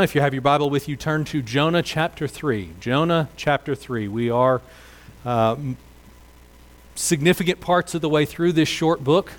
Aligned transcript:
If 0.00 0.14
you 0.14 0.22
have 0.22 0.32
your 0.32 0.40
Bible 0.40 0.70
with 0.70 0.88
you, 0.88 0.96
turn 0.96 1.24
to 1.26 1.42
Jonah 1.42 1.82
chapter 1.82 2.26
3. 2.26 2.70
Jonah 2.80 3.28
chapter 3.36 3.74
3. 3.74 4.08
We 4.08 4.30
are 4.30 4.62
uh, 5.22 5.56
significant 6.94 7.60
parts 7.60 7.94
of 7.94 8.00
the 8.00 8.08
way 8.08 8.24
through 8.24 8.52
this 8.52 8.70
short 8.70 9.04
book. 9.04 9.32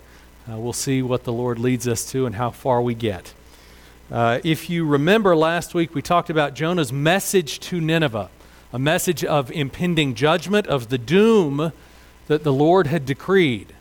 Uh, 0.47 0.59
we'll 0.59 0.71
see 0.71 1.01
what 1.01 1.23
the 1.23 1.33
Lord 1.33 1.57
leads 1.57 1.87
us 1.87 2.09
to 2.11 2.27
and 2.27 2.35
how 2.35 2.51
far 2.51 2.83
we 2.83 2.93
get. 2.93 3.33
Uh, 4.11 4.39
if 4.43 4.69
you 4.69 4.85
remember 4.85 5.35
last 5.35 5.73
week, 5.73 5.95
we 5.95 6.03
talked 6.03 6.29
about 6.29 6.53
Jonah's 6.53 6.93
message 6.93 7.59
to 7.61 7.81
Nineveh, 7.81 8.29
a 8.71 8.79
message 8.79 9.25
of 9.25 9.51
impending 9.51 10.13
judgment, 10.13 10.67
of 10.67 10.89
the 10.89 10.99
doom 10.99 11.73
that 12.27 12.43
the 12.43 12.53
Lord 12.53 12.87
had 12.87 13.07
decreed. 13.07 13.73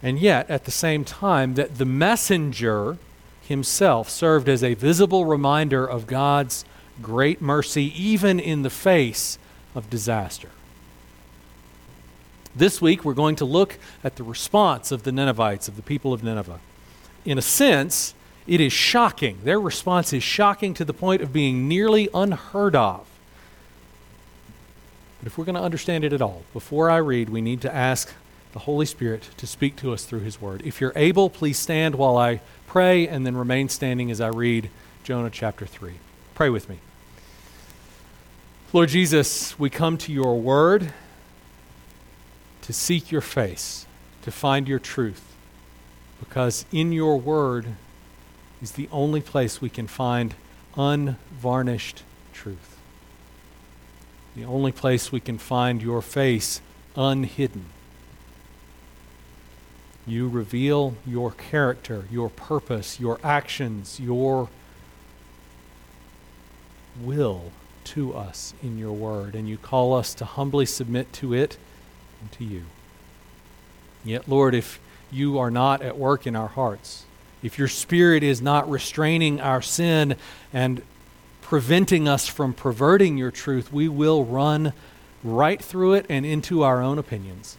And 0.00 0.20
yet, 0.20 0.48
at 0.48 0.64
the 0.64 0.70
same 0.70 1.04
time, 1.04 1.54
that 1.54 1.76
the 1.76 1.84
messenger 1.84 2.98
himself 3.48 4.10
served 4.10 4.46
as 4.46 4.62
a 4.62 4.74
visible 4.74 5.24
reminder 5.24 5.86
of 5.86 6.06
God's 6.06 6.66
great 7.00 7.40
mercy, 7.40 7.92
even 7.96 8.38
in 8.38 8.62
the 8.62 8.70
face 8.70 9.38
of 9.74 9.88
disaster. 9.88 10.50
This 12.54 12.82
week, 12.82 13.06
we're 13.06 13.14
going 13.14 13.36
to 13.36 13.46
look 13.46 13.78
at 14.04 14.16
the 14.16 14.22
response 14.22 14.92
of 14.92 15.04
the 15.04 15.12
Ninevites, 15.12 15.66
of 15.66 15.76
the 15.76 15.82
people 15.82 16.12
of 16.12 16.22
Nineveh. 16.22 16.60
In 17.24 17.38
a 17.38 17.42
sense, 17.42 18.14
it 18.46 18.60
is 18.60 18.72
shocking. 18.72 19.38
Their 19.44 19.60
response 19.60 20.12
is 20.12 20.22
shocking 20.22 20.74
to 20.74 20.84
the 20.84 20.92
point 20.92 21.22
of 21.22 21.32
being 21.32 21.68
nearly 21.68 22.10
unheard 22.12 22.76
of. 22.76 23.06
But 25.20 25.26
if 25.26 25.38
we're 25.38 25.46
going 25.46 25.54
to 25.54 25.62
understand 25.62 26.04
it 26.04 26.12
at 26.12 26.20
all, 26.20 26.42
before 26.52 26.90
I 26.90 26.98
read, 26.98 27.30
we 27.30 27.40
need 27.40 27.62
to 27.62 27.74
ask 27.74 28.12
the 28.52 28.60
Holy 28.60 28.86
Spirit 28.86 29.30
to 29.38 29.46
speak 29.46 29.76
to 29.76 29.92
us 29.92 30.04
through 30.04 30.20
His 30.20 30.40
Word. 30.40 30.62
If 30.64 30.80
you're 30.80 30.92
able, 30.96 31.30
please 31.30 31.58
stand 31.58 31.94
while 31.94 32.16
I 32.16 32.40
pray 32.68 33.08
and 33.08 33.26
then 33.26 33.36
remain 33.36 33.68
standing 33.68 34.10
as 34.10 34.20
I 34.20 34.28
read 34.28 34.70
Jonah 35.02 35.30
chapter 35.30 35.66
3. 35.66 35.94
Pray 36.34 36.50
with 36.50 36.68
me. 36.68 36.78
Lord 38.74 38.90
Jesus, 38.90 39.58
we 39.58 39.70
come 39.70 39.96
to 39.98 40.12
your 40.12 40.38
Word 40.38 40.92
to 42.60 42.72
seek 42.74 43.10
your 43.10 43.22
face, 43.22 43.86
to 44.22 44.30
find 44.30 44.68
your 44.68 44.78
truth, 44.78 45.34
because 46.20 46.66
in 46.70 46.92
your 46.92 47.18
Word 47.18 47.68
is 48.60 48.72
the 48.72 48.88
only 48.92 49.22
place 49.22 49.62
we 49.62 49.70
can 49.70 49.86
find 49.86 50.34
unvarnished 50.76 52.02
truth. 52.34 52.76
The 54.36 54.44
only 54.44 54.72
place 54.72 55.10
we 55.10 55.20
can 55.20 55.38
find 55.38 55.80
your 55.80 56.02
face 56.02 56.60
unhidden. 56.94 57.64
You 60.08 60.26
reveal 60.26 60.94
your 61.06 61.32
character, 61.32 62.06
your 62.10 62.30
purpose, 62.30 62.98
your 62.98 63.20
actions, 63.22 64.00
your 64.00 64.48
will 66.98 67.52
to 67.84 68.14
us 68.14 68.54
in 68.62 68.78
your 68.78 68.92
word, 68.92 69.34
and 69.34 69.46
you 69.46 69.58
call 69.58 69.94
us 69.94 70.14
to 70.14 70.24
humbly 70.24 70.64
submit 70.64 71.12
to 71.14 71.34
it 71.34 71.58
and 72.22 72.32
to 72.32 72.44
you. 72.44 72.64
Yet, 74.02 74.26
Lord, 74.26 74.54
if 74.54 74.80
you 75.10 75.38
are 75.38 75.50
not 75.50 75.82
at 75.82 75.98
work 75.98 76.26
in 76.26 76.34
our 76.34 76.48
hearts, 76.48 77.04
if 77.42 77.58
your 77.58 77.68
spirit 77.68 78.22
is 78.22 78.40
not 78.40 78.68
restraining 78.68 79.42
our 79.42 79.60
sin 79.60 80.16
and 80.54 80.80
preventing 81.42 82.08
us 82.08 82.26
from 82.26 82.54
perverting 82.54 83.18
your 83.18 83.30
truth, 83.30 83.70
we 83.70 83.88
will 83.88 84.24
run 84.24 84.72
right 85.22 85.62
through 85.62 85.92
it 85.92 86.06
and 86.08 86.24
into 86.24 86.62
our 86.62 86.80
own 86.80 86.98
opinions 86.98 87.57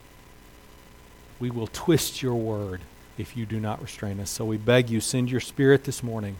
we 1.40 1.50
will 1.50 1.68
twist 1.68 2.22
your 2.22 2.36
word 2.36 2.82
if 3.18 3.36
you 3.36 3.46
do 3.46 3.60
not 3.60 3.82
restrain 3.82 4.20
us. 4.20 4.30
So 4.30 4.46
we 4.46 4.58
beg 4.58 4.90
you, 4.90 5.02
send 5.02 5.30
your 5.30 5.42
spirit 5.42 5.84
this 5.84 6.04
morning. 6.04 6.38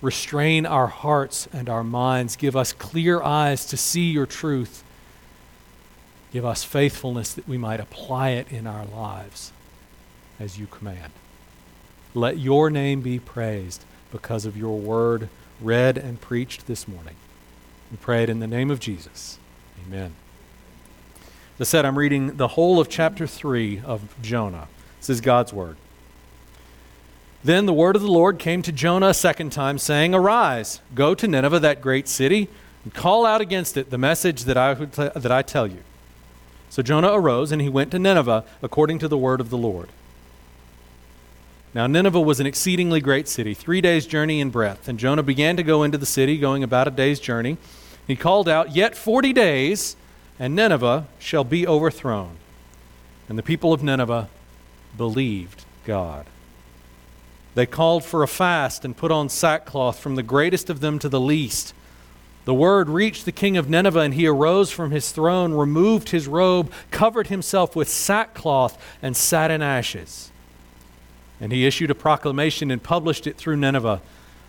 Restrain 0.00 0.64
our 0.64 0.86
hearts 0.86 1.48
and 1.52 1.68
our 1.68 1.82
minds. 1.82 2.36
Give 2.36 2.56
us 2.56 2.72
clear 2.72 3.22
eyes 3.22 3.66
to 3.66 3.76
see 3.76 4.10
your 4.10 4.26
truth. 4.26 4.84
Give 6.32 6.44
us 6.44 6.62
faithfulness 6.62 7.32
that 7.34 7.48
we 7.48 7.58
might 7.58 7.80
apply 7.80 8.30
it 8.30 8.50
in 8.52 8.66
our 8.66 8.84
lives 8.84 9.52
as 10.38 10.58
you 10.58 10.66
command. 10.66 11.12
Let 12.14 12.38
your 12.38 12.70
name 12.70 13.00
be 13.00 13.18
praised 13.18 13.84
because 14.12 14.46
of 14.46 14.56
your 14.56 14.78
word 14.78 15.28
read 15.60 15.98
and 15.98 16.20
preached 16.20 16.66
this 16.66 16.86
morning. 16.86 17.16
We 17.90 17.96
pray 17.96 18.22
it 18.22 18.30
in 18.30 18.40
the 18.40 18.46
name 18.46 18.70
of 18.70 18.80
Jesus. 18.80 19.38
Amen. 19.86 20.14
That 21.58 21.64
said, 21.64 21.84
I'm 21.84 21.98
reading 21.98 22.36
the 22.36 22.48
whole 22.48 22.78
of 22.78 22.88
chapter 22.88 23.26
3 23.26 23.82
of 23.84 24.14
Jonah. 24.22 24.68
This 25.00 25.10
is 25.10 25.20
God's 25.20 25.52
word. 25.52 25.76
Then 27.42 27.66
the 27.66 27.72
word 27.72 27.96
of 27.96 28.02
the 28.02 28.10
Lord 28.10 28.38
came 28.38 28.62
to 28.62 28.72
Jonah 28.72 29.08
a 29.08 29.14
second 29.14 29.50
time, 29.50 29.78
saying, 29.78 30.14
Arise, 30.14 30.80
go 30.94 31.16
to 31.16 31.26
Nineveh, 31.26 31.58
that 31.60 31.80
great 31.80 32.06
city, 32.06 32.48
and 32.84 32.94
call 32.94 33.26
out 33.26 33.40
against 33.40 33.76
it 33.76 33.90
the 33.90 33.98
message 33.98 34.44
that 34.44 34.56
I, 34.56 34.74
that 34.74 35.32
I 35.32 35.42
tell 35.42 35.66
you. 35.66 35.82
So 36.70 36.82
Jonah 36.82 37.12
arose, 37.12 37.50
and 37.50 37.60
he 37.60 37.68
went 37.68 37.90
to 37.90 37.98
Nineveh 37.98 38.44
according 38.62 39.00
to 39.00 39.08
the 39.08 39.18
word 39.18 39.40
of 39.40 39.50
the 39.50 39.58
Lord. 39.58 39.88
Now, 41.74 41.86
Nineveh 41.86 42.20
was 42.20 42.40
an 42.40 42.46
exceedingly 42.46 43.00
great 43.00 43.28
city, 43.28 43.52
three 43.52 43.80
days' 43.80 44.06
journey 44.06 44.40
in 44.40 44.50
breadth. 44.50 44.88
And 44.88 44.98
Jonah 44.98 45.22
began 45.22 45.56
to 45.56 45.62
go 45.62 45.82
into 45.82 45.98
the 45.98 46.06
city, 46.06 46.38
going 46.38 46.62
about 46.62 46.88
a 46.88 46.90
day's 46.90 47.20
journey. 47.20 47.58
He 48.06 48.16
called 48.16 48.48
out, 48.48 48.74
Yet 48.74 48.96
forty 48.96 49.32
days 49.32 49.96
and 50.38 50.54
Nineveh 50.54 51.06
shall 51.18 51.44
be 51.44 51.66
overthrown. 51.66 52.36
And 53.28 53.38
the 53.38 53.42
people 53.42 53.72
of 53.72 53.82
Nineveh 53.82 54.28
believed 54.96 55.64
God. 55.84 56.26
They 57.54 57.66
called 57.66 58.04
for 58.04 58.22
a 58.22 58.28
fast 58.28 58.84
and 58.84 58.96
put 58.96 59.10
on 59.10 59.28
sackcloth 59.28 59.98
from 59.98 60.14
the 60.14 60.22
greatest 60.22 60.70
of 60.70 60.80
them 60.80 60.98
to 61.00 61.08
the 61.08 61.20
least. 61.20 61.74
The 62.44 62.54
word 62.54 62.88
reached 62.88 63.24
the 63.24 63.32
king 63.32 63.56
of 63.56 63.68
Nineveh, 63.68 64.00
and 64.00 64.14
he 64.14 64.26
arose 64.26 64.70
from 64.70 64.90
his 64.90 65.10
throne, 65.12 65.52
removed 65.52 66.10
his 66.10 66.26
robe, 66.26 66.72
covered 66.90 67.26
himself 67.26 67.76
with 67.76 67.88
sackcloth, 67.88 68.82
and 69.02 69.16
sat 69.16 69.50
in 69.50 69.60
ashes. 69.60 70.30
And 71.40 71.52
he 71.52 71.66
issued 71.66 71.90
a 71.90 71.94
proclamation 71.94 72.70
and 72.70 72.82
published 72.82 73.26
it 73.26 73.36
through 73.36 73.56
Nineveh. 73.56 74.00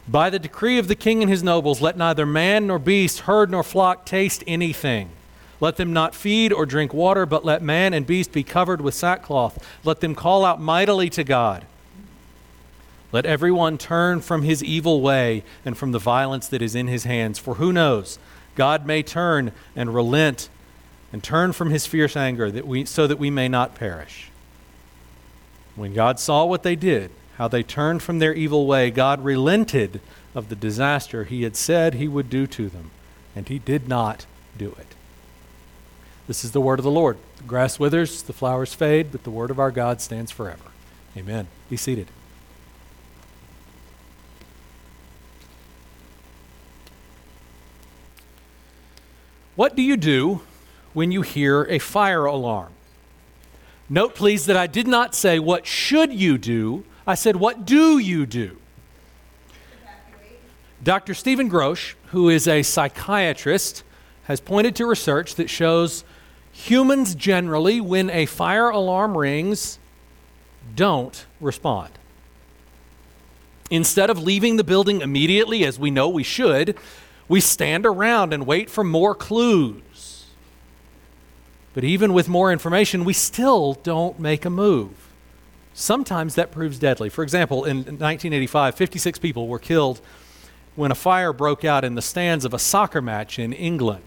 By 0.08 0.30
the 0.30 0.40
decree 0.40 0.78
of 0.78 0.88
the 0.88 0.96
king 0.96 1.22
and 1.22 1.30
his 1.30 1.44
nobles, 1.44 1.82
let 1.82 1.98
neither 1.98 2.26
man 2.26 2.68
nor 2.68 2.80
beast, 2.80 3.22
herd 3.22 3.52
nor 3.52 3.64
flock 3.64 4.06
taste 4.06 4.44
anything. 4.48 5.10
Let 5.60 5.76
them 5.76 5.92
not 5.92 6.16
feed 6.16 6.54
or 6.54 6.66
drink 6.66 6.94
water, 6.94 7.26
but 7.26 7.44
let 7.44 7.62
man 7.62 7.94
and 7.94 8.08
beast 8.08 8.32
be 8.32 8.44
covered 8.44 8.82
with 8.82 8.94
sackcloth. 8.94 9.66
Let 9.84 10.00
them 10.00 10.16
call 10.16 10.46
out 10.46 10.62
mightily 10.62 11.10
to 11.12 11.24
God. 11.24 11.66
Let 13.12 13.26
everyone 13.26 13.78
turn 13.78 14.22
from 14.22 14.44
his 14.44 14.64
evil 14.64 15.02
way 15.02 15.44
and 15.66 15.78
from 15.78 15.92
the 15.92 16.00
violence 16.00 16.48
that 16.48 16.62
is 16.62 16.76
in 16.76 16.88
his 16.88 17.04
hands. 17.04 17.40
For 17.40 17.56
who 17.56 17.74
knows? 17.74 18.20
God 18.56 18.86
may 18.86 19.04
turn 19.04 19.52
and 19.76 19.94
relent 19.94 20.50
and 21.12 21.24
turn 21.24 21.54
from 21.54 21.72
his 21.72 21.88
fierce 21.88 22.16
anger 22.16 22.52
that 22.52 22.68
we, 22.68 22.86
so 22.86 23.08
that 23.08 23.18
we 23.18 23.30
may 23.30 23.48
not 23.48 23.76
perish. 23.76 24.30
When 25.76 25.94
God 25.94 26.20
saw 26.20 26.46
what 26.46 26.64
they 26.64 26.76
did, 26.76 27.10
how 27.38 27.48
they 27.48 27.64
turned 27.64 28.04
from 28.04 28.20
their 28.20 28.34
evil 28.34 28.68
way, 28.68 28.92
God 28.92 29.24
relented 29.24 30.02
of 30.36 30.50
the 30.50 30.56
disaster 30.56 31.24
he 31.24 31.44
had 31.44 31.56
said 31.56 31.96
he 31.96 32.08
would 32.08 32.30
do 32.30 32.46
to 32.48 32.70
them, 32.70 32.92
and 33.36 33.48
he 33.48 33.60
did 33.60 33.88
not 33.88 34.26
do 34.58 34.76
it. 34.78 34.89
This 36.30 36.46
is 36.46 36.52
the 36.52 36.62
word 36.62 36.78
of 36.78 36.84
the 36.84 36.92
Lord. 36.92 37.18
The 37.38 37.44
grass 37.46 37.80
withers, 37.80 38.22
the 38.22 38.34
flowers 38.34 38.76
fade, 38.76 39.12
but 39.12 39.24
the 39.24 39.32
word 39.32 39.50
of 39.50 39.58
our 39.58 39.72
God 39.72 40.00
stands 40.00 40.30
forever. 40.30 40.62
Amen. 41.18 41.48
Be 41.72 41.76
seated. 41.76 42.06
What 49.56 49.76
do 49.76 49.82
you 49.82 49.98
do 49.98 50.42
when 50.94 51.12
you 51.12 51.24
hear 51.24 51.64
a 51.64 51.80
fire 51.80 52.26
alarm? 52.26 52.74
Note, 53.90 54.14
please, 54.14 54.46
that 54.46 54.56
I 54.56 54.68
did 54.68 54.88
not 54.88 55.16
say, 55.16 55.40
What 55.40 55.66
should 55.66 56.14
you 56.14 56.38
do? 56.38 56.86
I 57.08 57.16
said, 57.16 57.38
What 57.38 57.66
do 57.66 57.98
you 57.98 58.28
do? 58.28 58.58
Dr. 60.84 61.16
Stephen 61.16 61.50
Grosz, 61.50 61.96
who 62.12 62.30
is 62.30 62.48
a 62.48 62.62
psychiatrist, 62.62 63.82
has 64.26 64.40
pointed 64.40 64.76
to 64.76 64.86
research 64.86 65.34
that 65.34 65.50
shows 65.50 66.04
humans 66.60 67.16
generally, 67.16 67.80
when 67.80 68.10
a 68.10 68.26
fire 68.26 68.70
alarm 68.70 69.18
rings, 69.18 69.80
don't 70.76 71.26
respond. 71.40 71.92
Instead 73.70 74.10
of 74.10 74.22
leaving 74.22 74.58
the 74.58 74.64
building 74.64 75.02
immediately, 75.02 75.64
as 75.64 75.80
we 75.80 75.90
know 75.90 76.10
we 76.10 76.24
should, 76.24 76.76
we 77.28 77.40
stand 77.40 77.86
around 77.86 78.34
and 78.34 78.46
wait 78.46 78.70
for 78.70 78.84
more 78.84 79.16
clues. 79.16 80.26
But 81.74 81.84
even 81.84 82.14
with 82.14 82.28
more 82.28 82.52
information, 82.52 83.06
we 83.06 83.14
still 83.14 83.76
don't 83.76 84.20
make 84.20 84.44
a 84.44 84.50
move. 84.50 84.92
Sometimes 85.74 86.36
that 86.36 86.52
proves 86.52 86.78
deadly. 86.78 87.10
For 87.10 87.24
example, 87.24 87.64
in 87.64 87.78
1985, 87.78 88.76
56 88.76 89.20
people 89.20 89.48
were 89.48 89.60
killed 89.60 90.02
when 90.76 90.92
a 90.92 90.96
fire 90.96 91.32
broke 91.32 91.64
out 91.64 91.86
in 91.86 91.96
the 91.96 92.02
stands 92.02 92.44
of 92.44 92.54
a 92.54 92.60
soccer 92.60 93.02
match 93.02 93.40
in 93.40 93.54
England 93.54 94.04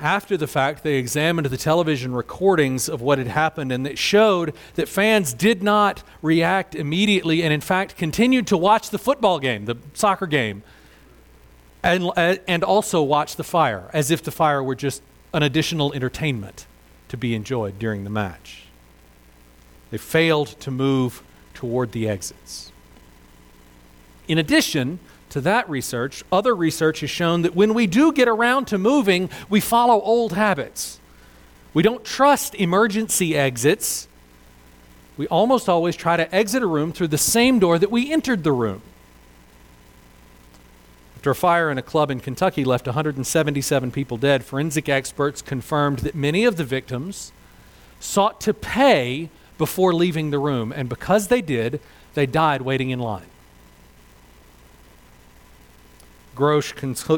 after 0.00 0.36
the 0.36 0.46
fact, 0.46 0.82
they 0.82 0.94
examined 0.94 1.46
the 1.46 1.56
television 1.56 2.14
recordings 2.14 2.88
of 2.88 3.00
what 3.00 3.18
had 3.18 3.26
happened, 3.26 3.72
and 3.72 3.86
it 3.86 3.98
showed 3.98 4.54
that 4.74 4.88
fans 4.88 5.34
did 5.34 5.62
not 5.62 6.02
react 6.22 6.74
immediately 6.74 7.42
and, 7.42 7.52
in 7.52 7.60
fact, 7.60 7.96
continued 7.96 8.46
to 8.46 8.56
watch 8.56 8.90
the 8.90 8.98
football 8.98 9.38
game, 9.38 9.64
the 9.64 9.76
soccer 9.94 10.26
game, 10.26 10.62
and, 11.82 12.10
uh, 12.16 12.36
and 12.46 12.64
also 12.64 13.02
watch 13.02 13.36
the 13.36 13.44
fire, 13.44 13.90
as 13.92 14.10
if 14.10 14.22
the 14.22 14.30
fire 14.30 14.62
were 14.62 14.74
just 14.74 15.02
an 15.32 15.42
additional 15.42 15.92
entertainment 15.92 16.66
to 17.08 17.16
be 17.16 17.34
enjoyed 17.34 17.78
during 17.78 18.04
the 18.04 18.10
match. 18.10 18.64
They 19.90 19.98
failed 19.98 20.48
to 20.60 20.70
move 20.70 21.22
toward 21.54 21.92
the 21.92 22.08
exits. 22.08 22.72
In 24.28 24.38
addition, 24.38 24.98
to 25.30 25.40
that 25.42 25.68
research, 25.68 26.24
other 26.32 26.54
research 26.54 27.00
has 27.00 27.10
shown 27.10 27.42
that 27.42 27.54
when 27.54 27.74
we 27.74 27.86
do 27.86 28.12
get 28.12 28.28
around 28.28 28.66
to 28.66 28.78
moving, 28.78 29.30
we 29.48 29.60
follow 29.60 30.00
old 30.00 30.32
habits. 30.32 31.00
We 31.74 31.82
don't 31.82 32.04
trust 32.04 32.54
emergency 32.54 33.36
exits. 33.36 34.08
We 35.16 35.26
almost 35.28 35.68
always 35.68 35.96
try 35.96 36.16
to 36.16 36.34
exit 36.34 36.62
a 36.62 36.66
room 36.66 36.92
through 36.92 37.08
the 37.08 37.18
same 37.18 37.58
door 37.58 37.78
that 37.78 37.90
we 37.90 38.12
entered 38.12 38.44
the 38.44 38.52
room. 38.52 38.82
After 41.16 41.30
a 41.30 41.34
fire 41.34 41.70
in 41.70 41.78
a 41.78 41.82
club 41.82 42.10
in 42.10 42.20
Kentucky 42.20 42.64
left 42.64 42.86
177 42.86 43.90
people 43.90 44.16
dead, 44.16 44.44
forensic 44.44 44.88
experts 44.88 45.42
confirmed 45.42 45.98
that 46.00 46.14
many 46.14 46.44
of 46.44 46.56
the 46.56 46.64
victims 46.64 47.32
sought 48.00 48.40
to 48.42 48.54
pay 48.54 49.28
before 49.58 49.92
leaving 49.92 50.30
the 50.30 50.38
room, 50.38 50.72
and 50.72 50.88
because 50.88 51.26
they 51.26 51.42
did, 51.42 51.80
they 52.14 52.24
died 52.24 52.62
waiting 52.62 52.90
in 52.90 53.00
line. 53.00 53.26
Grosz 56.38 56.74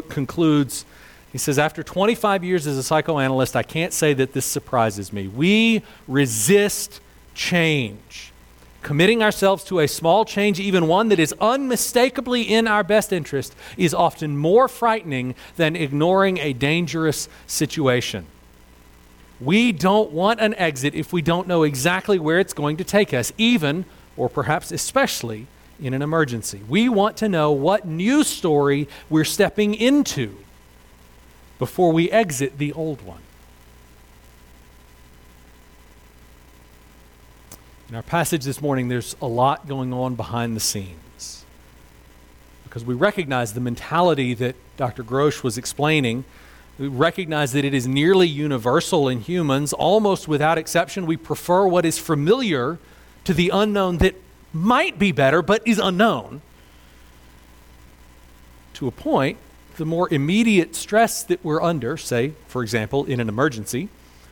concludes, 0.08 0.84
he 1.30 1.38
says, 1.38 1.58
After 1.58 1.82
25 1.82 2.42
years 2.42 2.66
as 2.66 2.78
a 2.78 2.82
psychoanalyst, 2.82 3.54
I 3.54 3.62
can't 3.62 3.92
say 3.92 4.14
that 4.14 4.32
this 4.32 4.46
surprises 4.46 5.12
me. 5.12 5.28
We 5.28 5.82
resist 6.08 7.00
change. 7.34 8.32
Committing 8.82 9.22
ourselves 9.22 9.62
to 9.64 9.80
a 9.80 9.86
small 9.86 10.24
change, 10.24 10.58
even 10.58 10.86
one 10.86 11.10
that 11.10 11.18
is 11.18 11.34
unmistakably 11.38 12.42
in 12.42 12.66
our 12.66 12.82
best 12.82 13.12
interest, 13.12 13.54
is 13.76 13.92
often 13.92 14.38
more 14.38 14.68
frightening 14.68 15.34
than 15.56 15.76
ignoring 15.76 16.38
a 16.38 16.54
dangerous 16.54 17.28
situation. 17.46 18.24
We 19.38 19.72
don't 19.72 20.12
want 20.12 20.40
an 20.40 20.54
exit 20.54 20.94
if 20.94 21.12
we 21.12 21.20
don't 21.20 21.46
know 21.46 21.62
exactly 21.62 22.18
where 22.18 22.38
it's 22.38 22.54
going 22.54 22.78
to 22.78 22.84
take 22.84 23.12
us, 23.12 23.32
even, 23.36 23.84
or 24.16 24.30
perhaps 24.30 24.72
especially, 24.72 25.46
in 25.80 25.94
an 25.94 26.02
emergency. 26.02 26.60
We 26.68 26.88
want 26.88 27.16
to 27.18 27.28
know 27.28 27.52
what 27.52 27.86
new 27.86 28.22
story 28.24 28.88
we're 29.08 29.24
stepping 29.24 29.74
into 29.74 30.36
before 31.58 31.92
we 31.92 32.10
exit 32.10 32.58
the 32.58 32.72
old 32.72 33.02
one. 33.02 33.20
In 37.88 37.96
our 37.96 38.02
passage 38.02 38.44
this 38.44 38.60
morning, 38.62 38.88
there's 38.88 39.16
a 39.20 39.26
lot 39.26 39.66
going 39.66 39.92
on 39.92 40.14
behind 40.14 40.54
the 40.54 40.60
scenes 40.60 41.44
because 42.64 42.84
we 42.84 42.94
recognize 42.94 43.52
the 43.52 43.60
mentality 43.60 44.32
that 44.34 44.54
Dr. 44.76 45.02
Grosz 45.02 45.42
was 45.42 45.58
explaining. 45.58 46.24
We 46.78 46.86
recognize 46.86 47.50
that 47.52 47.64
it 47.64 47.74
is 47.74 47.88
nearly 47.88 48.28
universal 48.28 49.08
in 49.08 49.20
humans. 49.20 49.72
Almost 49.72 50.28
without 50.28 50.56
exception, 50.56 51.04
we 51.04 51.16
prefer 51.16 51.66
what 51.66 51.84
is 51.84 51.98
familiar 51.98 52.78
to 53.24 53.34
the 53.34 53.50
unknown 53.52 53.98
that 53.98 54.14
might 54.52 54.98
be 54.98 55.12
better, 55.12 55.42
but 55.42 55.66
is 55.66 55.78
unknown. 55.78 56.42
To 58.74 58.88
a 58.88 58.90
point, 58.90 59.38
the 59.76 59.84
more 59.84 60.12
immediate 60.12 60.74
stress 60.74 61.22
that 61.24 61.44
we're 61.44 61.62
under, 61.62 61.96
say, 61.96 62.32
for 62.48 62.62
example, 62.62 63.04
in 63.04 63.20
an 63.20 63.28
emergency, 63.28 63.88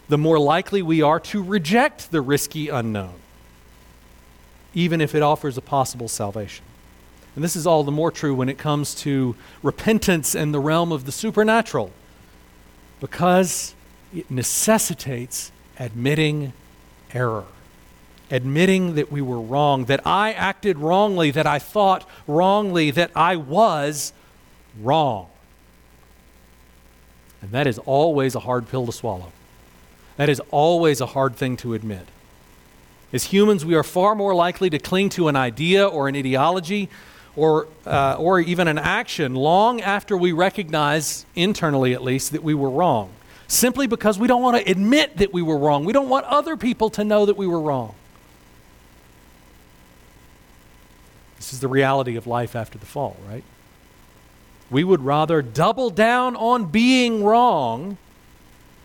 the 0.09 0.19
more 0.19 0.38
likely 0.38 0.82
we 0.82 1.03
are 1.03 1.20
to 1.20 1.43
reject 1.43 2.11
the 2.11 2.20
risky 2.20 2.69
unknown, 2.69 3.15
even 4.75 5.00
if 5.00 5.15
it 5.15 5.23
offers 5.23 5.56
a 5.56 5.62
possible 5.62 6.09
salvation. 6.09 6.64
And 7.35 7.44
this 7.44 7.55
is 7.55 7.67
all 7.67 7.85
the 7.85 7.93
more 7.93 8.11
true 8.11 8.35
when 8.35 8.49
it 8.49 8.59
comes 8.59 8.94
to 8.97 9.37
repentance 9.62 10.35
and 10.35 10.53
the 10.53 10.61
realm 10.61 10.93
of 10.93 11.05
the 11.05 11.12
supernatural, 11.12 11.93
because 13.00 13.75
it 14.14 14.31
necessitates 14.31 15.53
admitting 15.79 16.53
error 17.12 17.44
admitting 18.31 18.95
that 18.95 19.11
we 19.11 19.21
were 19.21 19.41
wrong, 19.41 19.87
that 19.87 20.07
I 20.07 20.33
acted 20.33 20.79
wrongly, 20.79 21.31
that 21.31 21.47
I 21.47 21.59
thought 21.59 22.09
wrongly, 22.27 22.91
that 22.93 23.11
I 23.15 23.37
was 23.37 24.13
wrong. 24.81 25.29
And 27.41 27.51
that 27.53 27.67
is 27.67 27.79
always 27.79 28.35
a 28.35 28.41
hard 28.41 28.69
pill 28.69 28.87
to 28.87 28.93
swallow. 28.93 29.33
That 30.17 30.29
is 30.29 30.41
always 30.51 31.01
a 31.01 31.07
hard 31.07 31.37
thing 31.37 31.57
to 31.59 31.75
admit. 31.75 32.07
As 33.13 33.25
humans, 33.25 33.65
we 33.65 33.75
are 33.75 33.85
far 33.85 34.15
more 34.15 34.35
likely 34.35 34.69
to 34.71 34.79
cling 34.79 35.09
to 35.11 35.29
an 35.29 35.37
idea 35.37 35.87
or 35.87 36.09
an 36.09 36.17
ideology 36.17 36.89
or, 37.37 37.69
uh, 37.87 38.17
or 38.19 38.41
even 38.41 38.69
an 38.69 38.79
action 38.79 39.35
long 39.35 39.81
after 39.81 40.17
we 40.17 40.33
recognize, 40.33 41.25
internally 41.35 41.95
at 41.95 42.03
least, 42.03 42.33
that 42.33 42.43
we 42.43 42.53
were 42.53 42.69
wrong. 42.69 43.11
Simply 43.47 43.87
because 43.87 44.19
we 44.19 44.27
don't 44.27 44.43
want 44.43 44.59
to 44.59 44.71
admit 44.71 45.17
that 45.19 45.33
we 45.33 45.41
were 45.41 45.57
wrong. 45.57 45.85
We 45.85 45.93
don't 45.93 46.09
want 46.09 46.27
other 46.27 46.57
people 46.57 46.91
to 46.91 47.05
know 47.05 47.25
that 47.25 47.37
we 47.37 47.47
were 47.47 47.61
wrong. 47.61 47.95
This 51.38 51.52
is 51.52 51.61
the 51.61 51.69
reality 51.69 52.17
of 52.17 52.26
life 52.26 52.55
after 52.55 52.79
the 52.79 52.87
fall, 52.87 53.17
right? 53.26 53.44
We 54.70 54.85
would 54.85 55.00
rather 55.00 55.40
double 55.40 55.88
down 55.88 56.37
on 56.37 56.67
being 56.67 57.25
wrong 57.25 57.96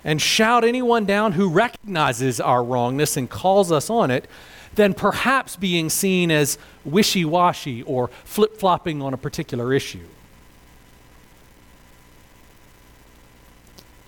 and 0.05 0.21
shout 0.21 0.63
anyone 0.63 1.05
down 1.05 1.33
who 1.33 1.49
recognizes 1.49 2.39
our 2.39 2.63
wrongness 2.63 3.17
and 3.17 3.29
calls 3.29 3.71
us 3.71 3.89
on 3.89 4.11
it 4.11 4.29
than 4.75 4.93
perhaps 4.93 5.55
being 5.55 5.89
seen 5.89 6.29
as 6.31 6.57
wishy 6.85 7.25
washy 7.25 7.81
or 7.83 8.09
flip 8.23 8.57
flopping 8.57 9.01
on 9.01 9.13
a 9.13 9.17
particular 9.17 9.73
issue. 9.73 10.07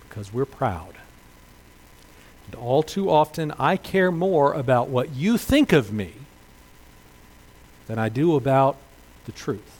Because 0.08 0.32
we're 0.32 0.44
proud. 0.44 0.94
And 2.46 2.54
all 2.54 2.82
too 2.82 3.10
often, 3.10 3.52
I 3.58 3.76
care 3.76 4.12
more 4.12 4.52
about 4.52 4.88
what 4.88 5.12
you 5.14 5.36
think 5.36 5.72
of 5.72 5.92
me 5.92 6.12
than 7.86 7.98
I 7.98 8.08
do 8.08 8.36
about 8.36 8.76
the 9.24 9.32
truth. 9.32 9.76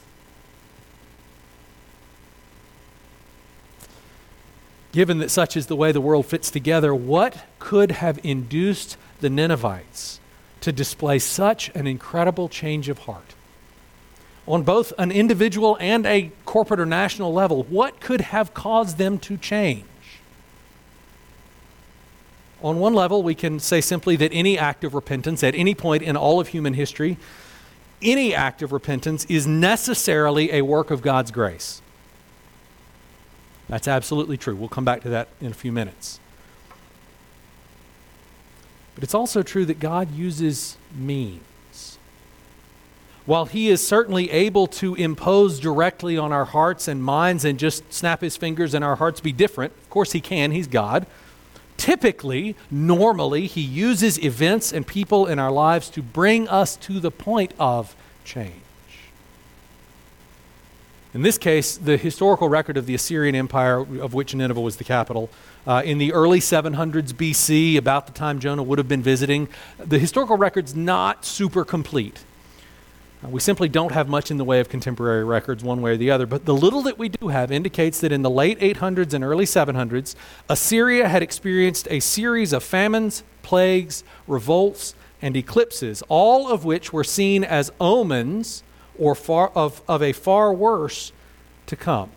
Given 4.91 5.19
that 5.19 5.29
such 5.29 5.55
is 5.55 5.67
the 5.67 5.75
way 5.75 5.91
the 5.91 6.01
world 6.01 6.25
fits 6.25 6.49
together, 6.49 6.95
what 6.95 7.43
could 7.59 7.91
have 7.91 8.19
induced 8.23 8.97
the 9.19 9.29
Ninevites 9.29 10.19
to 10.61 10.71
display 10.71 11.19
such 11.19 11.69
an 11.75 11.85
incredible 11.85 12.49
change 12.49 12.89
of 12.89 12.99
heart? 12.99 13.35
On 14.47 14.63
both 14.63 14.93
an 14.97 15.11
individual 15.11 15.77
and 15.79 16.05
a 16.05 16.31
corporate 16.45 16.79
or 16.79 16.85
national 16.85 17.33
level, 17.33 17.63
what 17.63 17.99
could 17.99 18.21
have 18.21 18.53
caused 18.53 18.97
them 18.97 19.19
to 19.19 19.37
change? 19.37 19.83
On 22.63 22.79
one 22.79 22.93
level, 22.93 23.21
we 23.21 23.35
can 23.35 23.59
say 23.59 23.81
simply 23.81 24.15
that 24.15 24.31
any 24.33 24.57
act 24.57 24.83
of 24.83 24.95
repentance 24.95 25.43
at 25.43 25.53
any 25.53 25.75
point 25.75 26.01
in 26.01 26.17
all 26.17 26.39
of 26.39 26.47
human 26.47 26.73
history 26.73 27.17
any 28.01 28.33
act 28.33 28.61
of 28.61 28.71
repentance 28.71 29.25
is 29.25 29.47
necessarily 29.47 30.51
a 30.51 30.61
work 30.61 30.91
of 30.91 31.01
God's 31.01 31.31
grace. 31.31 31.81
That's 33.67 33.87
absolutely 33.87 34.37
true. 34.37 34.55
We'll 34.55 34.69
come 34.69 34.85
back 34.85 35.01
to 35.01 35.09
that 35.09 35.27
in 35.41 35.47
a 35.47 35.53
few 35.53 35.71
minutes. 35.71 36.19
But 38.95 39.03
it's 39.03 39.13
also 39.13 39.43
true 39.43 39.65
that 39.65 39.79
God 39.79 40.11
uses 40.11 40.77
means. 40.95 41.99
While 43.25 43.45
He 43.45 43.67
is 43.67 43.85
certainly 43.85 44.31
able 44.31 44.67
to 44.67 44.95
impose 44.95 45.59
directly 45.59 46.17
on 46.17 46.31
our 46.31 46.45
hearts 46.45 46.87
and 46.87 47.03
minds 47.03 47.43
and 47.43 47.59
just 47.59 47.91
snap 47.93 48.21
His 48.21 48.37
fingers 48.37 48.73
and 48.73 48.85
our 48.85 48.95
hearts 48.95 49.19
be 49.19 49.33
different, 49.33 49.73
of 49.81 49.89
course 49.89 50.13
He 50.13 50.21
can, 50.21 50.51
He's 50.51 50.67
God 50.67 51.05
typically, 51.77 52.55
normally, 52.69 53.47
he 53.47 53.61
uses 53.61 54.23
events 54.23 54.73
and 54.73 54.85
people 54.85 55.25
in 55.25 55.39
our 55.39 55.51
lives 55.51 55.89
to 55.91 56.01
bring 56.01 56.47
us 56.47 56.75
to 56.77 56.99
the 56.99 57.11
point 57.11 57.53
of 57.59 57.95
change. 58.25 58.53
In 61.13 61.21
this 61.23 61.37
case, 61.37 61.77
the 61.77 61.97
historical 61.97 62.49
record 62.49 62.77
of 62.77 62.85
the 62.85 62.93
Assyrian 62.93 63.33
Empire, 63.33 63.79
of 63.79 64.13
which 64.13 64.35
Nineveh 64.35 64.61
was 64.61 64.77
the 64.77 64.83
capital, 64.83 65.29
uh, 65.65 65.81
in 65.83 65.97
the 65.97 66.13
early 66.13 66.39
700s 66.39 67.13
BC, 67.13 67.77
about 67.77 68.05
the 68.05 68.13
time 68.13 68.39
Jonah 68.39 68.61
would 68.61 68.77
have 68.77 68.87
been 68.87 69.01
visiting, 69.01 69.47
the 69.79 69.97
historical 69.97 70.37
record's 70.37 70.75
not 70.75 71.25
super 71.25 71.65
complete. 71.65 72.23
We 73.29 73.39
simply 73.41 73.67
don't 73.67 73.91
have 73.91 74.07
much 74.07 74.31
in 74.31 74.37
the 74.37 74.43
way 74.43 74.59
of 74.59 74.69
contemporary 74.69 75.23
records, 75.23 75.63
one 75.63 75.81
way 75.81 75.91
or 75.91 75.97
the 75.97 76.11
other. 76.11 76.25
But 76.25 76.45
the 76.45 76.53
little 76.53 76.81
that 76.83 76.97
we 76.97 77.09
do 77.09 77.27
have 77.27 77.51
indicates 77.51 77.99
that 78.01 78.11
in 78.11 78.21
the 78.21 78.29
late 78.29 78.59
800s 78.59 79.13
and 79.13 79.23
early 79.23 79.45
700s, 79.45 80.15
Assyria 80.49 81.07
had 81.07 81.21
experienced 81.21 81.87
a 81.89 81.99
series 81.99 82.53
of 82.53 82.63
famines, 82.63 83.23
plagues, 83.43 84.03
revolts, 84.27 84.95
and 85.21 85.35
eclipses, 85.35 86.03
all 86.07 86.51
of 86.51 86.63
which 86.63 86.93
were 86.93 87.03
seen 87.03 87.43
as 87.43 87.71
omens 87.81 88.63
or 88.97 89.15
far, 89.15 89.51
of, 89.55 89.81
of 89.87 90.01
a 90.01 90.13
far 90.13 90.53
worse 90.53 91.11
to 91.65 91.75
come. 91.75 92.11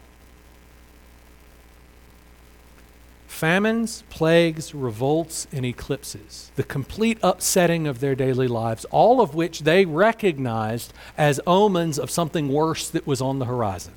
Famines, 3.41 4.05
plagues, 4.11 4.75
revolts, 4.75 5.47
and 5.51 5.65
eclipses, 5.65 6.53
the 6.57 6.63
complete 6.63 7.17
upsetting 7.23 7.87
of 7.87 8.01
their 8.01 8.15
daily 8.15 8.47
lives, 8.47 8.85
all 8.91 9.19
of 9.19 9.35
which 9.35 9.61
they 9.61 9.87
recognized 9.87 10.93
as 11.17 11.41
omens 11.47 11.99
of 11.99 12.11
something 12.11 12.53
worse 12.53 12.91
that 12.91 13.07
was 13.07 13.23
on 13.23 13.39
the 13.39 13.47
horizon. 13.47 13.95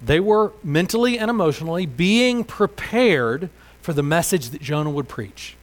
They 0.00 0.20
were 0.20 0.52
mentally 0.62 1.18
and 1.18 1.28
emotionally 1.28 1.86
being 1.86 2.44
prepared 2.44 3.50
for 3.82 3.92
the 3.92 4.04
message 4.04 4.50
that 4.50 4.62
Jonah 4.62 4.90
would 4.90 5.08
preach. 5.08 5.56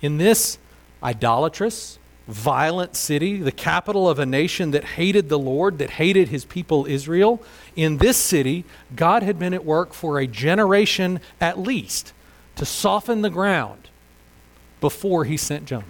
In 0.00 0.18
this 0.18 0.58
idolatrous, 1.02 1.98
violent 2.26 2.96
city, 2.96 3.36
the 3.36 3.52
capital 3.52 4.08
of 4.08 4.18
a 4.18 4.26
nation 4.26 4.70
that 4.70 4.84
hated 4.84 5.28
the 5.28 5.38
Lord, 5.38 5.78
that 5.78 5.90
hated 5.90 6.28
his 6.28 6.44
people 6.44 6.86
Israel, 6.86 7.42
in 7.76 7.98
this 7.98 8.16
city, 8.16 8.64
God 8.94 9.22
had 9.22 9.38
been 9.38 9.54
at 9.54 9.64
work 9.64 9.92
for 9.92 10.18
a 10.18 10.26
generation 10.26 11.20
at 11.40 11.58
least 11.58 12.12
to 12.56 12.64
soften 12.64 13.22
the 13.22 13.30
ground 13.30 13.88
before 14.80 15.24
he 15.24 15.36
sent 15.36 15.66
Jonah. 15.66 15.84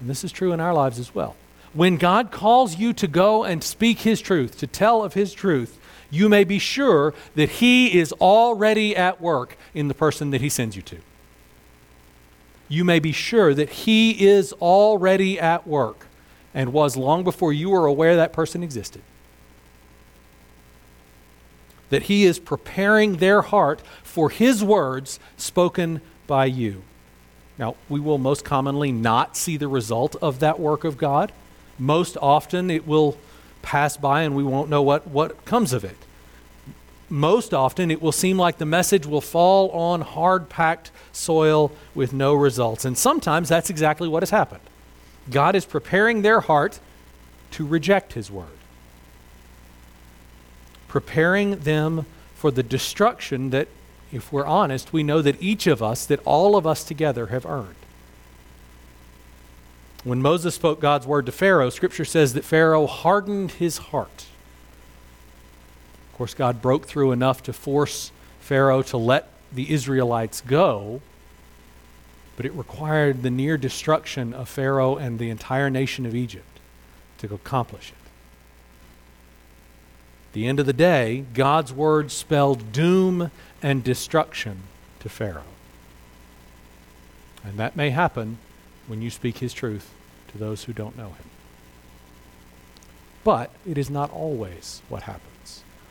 And 0.00 0.10
this 0.10 0.24
is 0.24 0.32
true 0.32 0.52
in 0.52 0.60
our 0.60 0.74
lives 0.74 0.98
as 0.98 1.14
well. 1.14 1.36
When 1.72 1.96
God 1.96 2.30
calls 2.30 2.76
you 2.76 2.92
to 2.94 3.06
go 3.06 3.44
and 3.44 3.62
speak 3.62 4.00
his 4.00 4.20
truth, 4.20 4.58
to 4.58 4.66
tell 4.66 5.04
of 5.04 5.14
his 5.14 5.32
truth, 5.32 5.78
you 6.10 6.28
may 6.28 6.44
be 6.44 6.58
sure 6.58 7.14
that 7.34 7.50
he 7.50 7.98
is 7.98 8.12
already 8.12 8.96
at 8.96 9.20
work 9.20 9.56
in 9.74 9.88
the 9.88 9.94
person 9.94 10.30
that 10.30 10.40
he 10.40 10.48
sends 10.48 10.76
you 10.76 10.82
to 10.82 10.98
you 12.68 12.84
may 12.84 12.98
be 12.98 13.12
sure 13.12 13.54
that 13.54 13.70
He 13.70 14.26
is 14.26 14.52
already 14.54 15.38
at 15.38 15.66
work 15.66 16.06
and 16.54 16.72
was 16.72 16.96
long 16.96 17.24
before 17.24 17.52
you 17.52 17.70
were 17.70 17.86
aware 17.86 18.16
that 18.16 18.32
person 18.32 18.62
existed. 18.62 19.02
That 21.90 22.04
He 22.04 22.24
is 22.24 22.38
preparing 22.38 23.16
their 23.16 23.42
heart 23.42 23.80
for 24.02 24.30
His 24.30 24.64
words 24.64 25.20
spoken 25.36 26.00
by 26.26 26.46
you. 26.46 26.82
Now, 27.58 27.76
we 27.88 28.00
will 28.00 28.18
most 28.18 28.44
commonly 28.44 28.92
not 28.92 29.36
see 29.36 29.56
the 29.56 29.68
result 29.68 30.16
of 30.20 30.40
that 30.40 30.60
work 30.60 30.84
of 30.84 30.98
God. 30.98 31.32
Most 31.78 32.16
often 32.20 32.70
it 32.70 32.86
will 32.86 33.16
pass 33.62 33.96
by 33.96 34.22
and 34.22 34.34
we 34.36 34.42
won't 34.42 34.68
know 34.68 34.82
what, 34.82 35.06
what 35.08 35.44
comes 35.44 35.72
of 35.72 35.84
it 35.84 35.96
most 37.08 37.54
often 37.54 37.90
it 37.90 38.02
will 38.02 38.12
seem 38.12 38.38
like 38.38 38.58
the 38.58 38.66
message 38.66 39.06
will 39.06 39.20
fall 39.20 39.70
on 39.70 40.00
hard 40.00 40.48
packed 40.48 40.90
soil 41.12 41.70
with 41.94 42.12
no 42.12 42.34
results. 42.34 42.84
And 42.84 42.98
sometimes 42.98 43.48
that's 43.48 43.70
exactly 43.70 44.08
what 44.08 44.22
has 44.22 44.30
happened. 44.30 44.62
God 45.30 45.54
is 45.54 45.64
preparing 45.64 46.22
their 46.22 46.40
heart 46.40 46.80
to 47.52 47.66
reject 47.66 48.14
his 48.14 48.30
word, 48.30 48.48
preparing 50.88 51.58
them 51.60 52.06
for 52.34 52.50
the 52.50 52.62
destruction 52.62 53.50
that, 53.50 53.68
if 54.12 54.32
we're 54.32 54.44
honest, 54.44 54.92
we 54.92 55.02
know 55.02 55.22
that 55.22 55.40
each 55.42 55.66
of 55.66 55.82
us, 55.82 56.06
that 56.06 56.20
all 56.24 56.56
of 56.56 56.66
us 56.66 56.84
together 56.84 57.28
have 57.28 57.46
earned. 57.46 57.74
When 60.04 60.22
Moses 60.22 60.54
spoke 60.54 60.80
God's 60.80 61.06
word 61.06 61.26
to 61.26 61.32
Pharaoh, 61.32 61.70
Scripture 61.70 62.04
says 62.04 62.34
that 62.34 62.44
Pharaoh 62.44 62.86
hardened 62.86 63.52
his 63.52 63.78
heart. 63.78 64.26
Of 66.16 66.18
course, 66.18 66.32
God 66.32 66.62
broke 66.62 66.86
through 66.86 67.12
enough 67.12 67.42
to 67.42 67.52
force 67.52 68.10
Pharaoh 68.40 68.80
to 68.84 68.96
let 68.96 69.28
the 69.52 69.70
Israelites 69.70 70.40
go, 70.40 71.02
but 72.38 72.46
it 72.46 72.54
required 72.54 73.22
the 73.22 73.28
near 73.28 73.58
destruction 73.58 74.32
of 74.32 74.48
Pharaoh 74.48 74.96
and 74.96 75.18
the 75.18 75.28
entire 75.28 75.68
nation 75.68 76.06
of 76.06 76.14
Egypt 76.14 76.58
to 77.18 77.34
accomplish 77.34 77.90
it. 77.90 78.08
At 80.28 80.32
the 80.32 80.46
end 80.46 80.58
of 80.58 80.64
the 80.64 80.72
day, 80.72 81.26
God's 81.34 81.70
word 81.70 82.10
spelled 82.10 82.72
doom 82.72 83.30
and 83.62 83.84
destruction 83.84 84.60
to 85.00 85.10
Pharaoh. 85.10 85.42
And 87.44 87.58
that 87.58 87.76
may 87.76 87.90
happen 87.90 88.38
when 88.86 89.02
you 89.02 89.10
speak 89.10 89.36
his 89.36 89.52
truth 89.52 89.92
to 90.28 90.38
those 90.38 90.64
who 90.64 90.72
don't 90.72 90.96
know 90.96 91.08
him. 91.08 91.28
But 93.22 93.50
it 93.66 93.76
is 93.76 93.90
not 93.90 94.10
always 94.10 94.80
what 94.88 95.02
happens. 95.02 95.35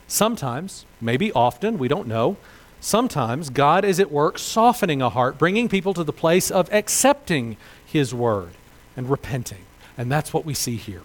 Sometimes, 0.08 0.86
maybe 1.02 1.32
often, 1.32 1.78
we 1.78 1.88
don't 1.88 2.08
know. 2.08 2.38
Sometimes 2.80 3.50
God 3.50 3.84
is 3.84 4.00
at 4.00 4.12
work 4.12 4.38
softening 4.38 5.02
a 5.02 5.10
heart, 5.10 5.38
bringing 5.38 5.68
people 5.68 5.94
to 5.96 6.04
the 6.04 6.14
place 6.14 6.52
of 6.52 6.72
accepting 6.72 7.58
His 7.86 8.14
word 8.14 8.52
and 8.96 9.10
repenting. 9.10 9.66
And 9.98 10.12
that's 10.12 10.34
what 10.34 10.46
we 10.46 10.54
see 10.54 10.76
here. 10.76 11.02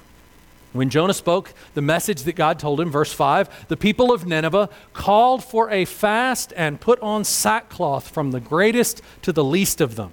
When 0.72 0.90
Jonah 0.90 1.14
spoke 1.14 1.52
the 1.74 1.82
message 1.82 2.22
that 2.22 2.36
God 2.36 2.58
told 2.58 2.80
him, 2.80 2.90
verse 2.90 3.12
5, 3.12 3.68
the 3.68 3.76
people 3.76 4.12
of 4.12 4.26
Nineveh 4.26 4.68
called 4.92 5.42
for 5.42 5.68
a 5.70 5.84
fast 5.84 6.52
and 6.56 6.80
put 6.80 7.00
on 7.00 7.24
sackcloth 7.24 8.08
from 8.08 8.30
the 8.30 8.40
greatest 8.40 9.02
to 9.22 9.32
the 9.32 9.42
least 9.42 9.80
of 9.80 9.96
them, 9.96 10.12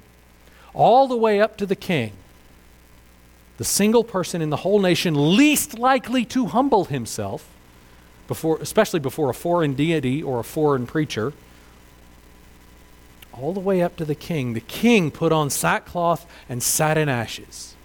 all 0.74 1.08
the 1.08 1.18
way 1.18 1.40
up 1.40 1.58
to 1.58 1.66
the 1.66 1.76
king, 1.76 2.14
the 3.58 3.64
single 3.64 4.04
person 4.04 4.42
in 4.42 4.50
the 4.50 4.58
whole 4.58 4.80
nation 4.80 5.36
least 5.36 5.78
likely 5.78 6.26
to 6.26 6.48
humble 6.48 6.86
himself 6.86 7.48
before, 8.28 8.58
especially 8.62 9.00
before 9.00 9.30
a 9.30 9.34
foreign 9.34 9.74
deity 9.74 10.22
or 10.22 10.40
a 10.40 10.44
foreign 10.44 10.86
preacher, 10.86 11.34
all 13.34 13.54
the 13.54 13.60
way 13.60 13.82
up 13.82 13.96
to 13.98 14.06
the 14.06 14.16
king. 14.16 14.54
The 14.54 14.62
king 14.62 15.12
put 15.12 15.32
on 15.32 15.50
sackcloth 15.50 16.26
and 16.50 16.62
sat 16.62 16.98
in 16.98 17.08
ashes. 17.08 17.76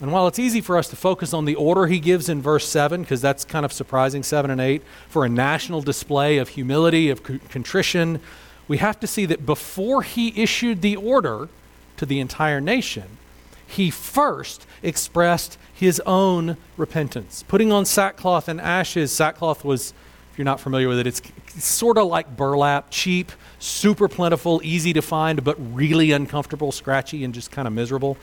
And 0.00 0.12
while 0.12 0.26
it's 0.26 0.38
easy 0.38 0.60
for 0.60 0.76
us 0.76 0.88
to 0.90 0.96
focus 0.96 1.32
on 1.32 1.46
the 1.46 1.54
order 1.54 1.86
he 1.86 1.98
gives 1.98 2.28
in 2.28 2.42
verse 2.42 2.68
7, 2.68 3.00
because 3.00 3.22
that's 3.22 3.44
kind 3.44 3.64
of 3.64 3.72
surprising, 3.72 4.22
7 4.22 4.50
and 4.50 4.60
8, 4.60 4.82
for 5.08 5.24
a 5.24 5.28
national 5.28 5.80
display 5.80 6.36
of 6.36 6.50
humility, 6.50 7.08
of 7.08 7.22
contrition, 7.22 8.20
we 8.68 8.78
have 8.78 9.00
to 9.00 9.06
see 9.06 9.24
that 9.26 9.46
before 9.46 10.02
he 10.02 10.42
issued 10.42 10.82
the 10.82 10.96
order 10.96 11.48
to 11.96 12.04
the 12.04 12.20
entire 12.20 12.60
nation, 12.60 13.16
he 13.66 13.90
first 13.90 14.66
expressed 14.82 15.56
his 15.76 16.00
own 16.06 16.56
repentance. 16.78 17.44
Putting 17.46 17.70
on 17.70 17.84
sackcloth 17.84 18.48
and 18.48 18.58
ashes, 18.58 19.12
sackcloth 19.12 19.62
was, 19.62 19.92
if 20.32 20.38
you're 20.38 20.46
not 20.46 20.58
familiar 20.58 20.88
with 20.88 20.98
it, 20.98 21.06
it's, 21.06 21.20
sort 21.58 21.98
of 21.98 22.06
like 22.08 22.34
burlap, 22.34 22.86
cheap, 22.90 23.30
super 23.58 24.08
plentiful, 24.08 24.60
easy 24.64 24.94
to 24.94 25.02
find, 25.02 25.44
but 25.44 25.56
really 25.74 26.12
uncomfortable, 26.12 26.72
scratchy, 26.72 27.24
and 27.24 27.34
just 27.34 27.50
kind 27.50 27.68
of 27.68 27.74
miserable. 27.74 28.16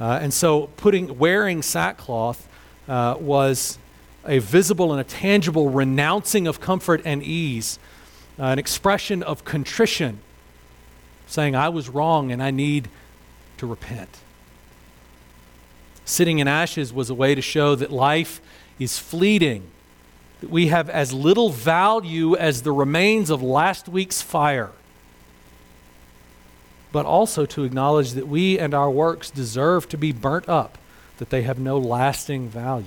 Uh, 0.00 0.18
and 0.20 0.32
so, 0.32 0.68
putting 0.76 1.18
wearing 1.18 1.62
sackcloth 1.62 2.48
uh, 2.88 3.16
was 3.20 3.78
a 4.26 4.38
visible 4.38 4.92
and 4.92 5.00
a 5.00 5.04
tangible 5.04 5.70
renouncing 5.70 6.46
of 6.46 6.60
comfort 6.60 7.02
and 7.04 7.22
ease, 7.22 7.78
uh, 8.38 8.44
an 8.44 8.58
expression 8.58 9.22
of 9.22 9.44
contrition, 9.44 10.20
saying, 11.26 11.54
I 11.54 11.68
was 11.68 11.88
wrong 11.88 12.32
and 12.32 12.42
I 12.42 12.50
need 12.50 12.88
to 13.58 13.66
repent. 13.66 14.18
Sitting 16.10 16.40
in 16.40 16.48
ashes 16.48 16.92
was 16.92 17.08
a 17.08 17.14
way 17.14 17.36
to 17.36 17.40
show 17.40 17.76
that 17.76 17.92
life 17.92 18.40
is 18.80 18.98
fleeting, 18.98 19.62
that 20.40 20.50
we 20.50 20.66
have 20.66 20.90
as 20.90 21.12
little 21.12 21.50
value 21.50 22.34
as 22.34 22.62
the 22.62 22.72
remains 22.72 23.30
of 23.30 23.44
last 23.44 23.88
week's 23.88 24.20
fire, 24.20 24.72
but 26.90 27.06
also 27.06 27.46
to 27.46 27.62
acknowledge 27.62 28.14
that 28.14 28.26
we 28.26 28.58
and 28.58 28.74
our 28.74 28.90
works 28.90 29.30
deserve 29.30 29.88
to 29.90 29.96
be 29.96 30.10
burnt 30.10 30.48
up, 30.48 30.78
that 31.18 31.30
they 31.30 31.42
have 31.42 31.60
no 31.60 31.78
lasting 31.78 32.48
value. 32.48 32.86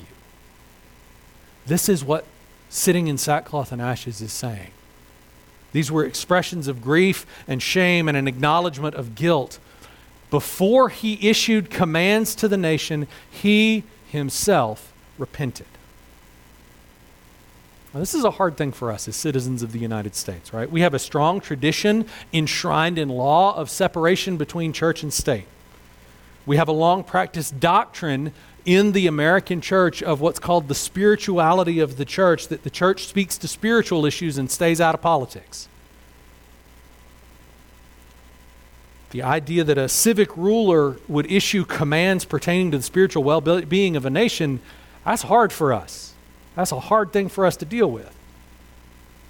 This 1.66 1.88
is 1.88 2.04
what 2.04 2.26
sitting 2.68 3.08
in 3.08 3.18
sackcloth 3.18 3.72
and 3.72 3.82
ashes 3.82 4.20
is 4.20 4.34
saying. 4.34 4.72
These 5.72 5.90
were 5.90 6.04
expressions 6.04 6.68
of 6.68 6.82
grief 6.82 7.26
and 7.48 7.64
shame 7.64 8.10
and 8.10 8.18
an 8.18 8.28
acknowledgement 8.28 8.96
of 8.96 9.16
guilt 9.16 9.60
before 10.34 10.90
he 10.90 11.30
issued 11.30 11.70
commands 11.70 12.34
to 12.34 12.48
the 12.48 12.58
nation, 12.58 13.08
he 13.30 13.84
himself 14.10 14.92
repented. 15.20 15.68
Now, 17.94 18.00
this 18.00 18.16
is 18.16 18.24
a 18.24 18.32
hard 18.32 18.58
thing 18.58 18.72
for 18.72 18.92
us 18.92 19.08
as 19.08 19.16
citizens 19.16 19.62
of 19.62 19.74
the 19.74 19.78
United 19.78 20.16
States, 20.16 20.52
right? 20.52 20.72
We 20.72 20.82
have 20.82 20.96
a 20.96 20.98
strong 20.98 21.40
tradition 21.40 22.08
enshrined 22.34 22.98
in 22.98 23.10
law 23.10 23.56
of 23.56 23.70
separation 23.70 24.38
between 24.38 24.74
church 24.74 25.04
and 25.04 25.14
state. 25.14 25.46
We 26.48 26.58
have 26.58 26.68
a 26.68 26.72
long 26.72 27.04
practiced 27.04 27.60
doctrine 27.60 28.34
in 28.66 28.94
the 28.94 29.06
American 29.06 29.62
church 29.62 30.02
of 30.02 30.20
what's 30.20 30.40
called 30.40 30.68
the 30.68 30.74
spirituality 30.74 31.80
of 31.80 31.98
the 31.98 32.06
church, 32.06 32.48
that 32.48 32.64
the 32.64 32.72
church 32.72 33.06
speaks 33.06 33.38
to 33.38 33.48
spiritual 33.48 34.04
issues 34.04 34.40
and 34.40 34.50
stays 34.50 34.82
out 34.82 34.96
of 34.96 35.02
politics. 35.02 35.68
The 39.14 39.22
idea 39.22 39.64
that 39.64 39.78
a 39.78 39.88
civic 39.88 40.36
ruler 40.36 40.98
would 41.08 41.32
issue 41.32 41.66
commands 41.66 42.26
pertaining 42.26 42.72
to 42.72 42.78
the 42.78 42.84
spiritual 42.84 43.24
well 43.24 43.42
being 43.42 43.96
of 43.96 44.08
a 44.08 44.10
nation, 44.10 44.60
that's 45.06 45.22
hard 45.22 45.54
for 45.54 45.72
us. 45.72 46.16
That's 46.56 46.72
a 46.72 46.80
hard 46.80 47.14
thing 47.14 47.30
for 47.30 47.46
us 47.46 47.56
to 47.58 47.66
deal 47.66 47.92
with. 47.92 48.12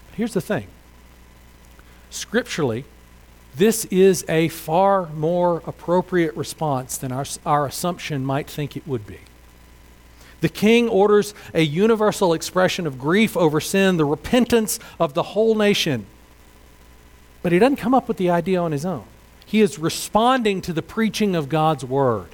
But 0.09 0.15
here's 0.15 0.33
the 0.33 0.39
thing 0.39 0.67
scripturally, 2.09 2.85
this 3.57 3.83
is 3.85 4.23
a 4.29 4.47
far 4.47 5.07
more 5.07 5.61
appropriate 5.67 6.33
response 6.37 6.97
than 6.97 7.11
our, 7.11 7.25
our 7.45 7.65
assumption 7.65 8.23
might 8.23 8.49
think 8.49 8.77
it 8.77 8.87
would 8.87 9.05
be. 9.05 9.19
The 10.39 10.47
king 10.47 10.87
orders 10.87 11.33
a 11.53 11.61
universal 11.61 12.33
expression 12.33 12.87
of 12.87 12.97
grief 12.97 13.35
over 13.35 13.59
sin, 13.59 13.97
the 13.97 14.05
repentance 14.05 14.79
of 14.97 15.13
the 15.13 15.23
whole 15.23 15.55
nation. 15.55 16.05
But 17.41 17.51
he 17.51 17.59
doesn't 17.59 17.75
come 17.75 17.93
up 17.93 18.07
with 18.07 18.15
the 18.15 18.29
idea 18.29 18.61
on 18.61 18.71
his 18.71 18.85
own. 18.85 19.03
He 19.53 19.61
is 19.61 19.77
responding 19.77 20.61
to 20.61 20.73
the 20.73 20.81
preaching 20.81 21.35
of 21.35 21.47
God's 21.47 21.85
word. 21.85 22.29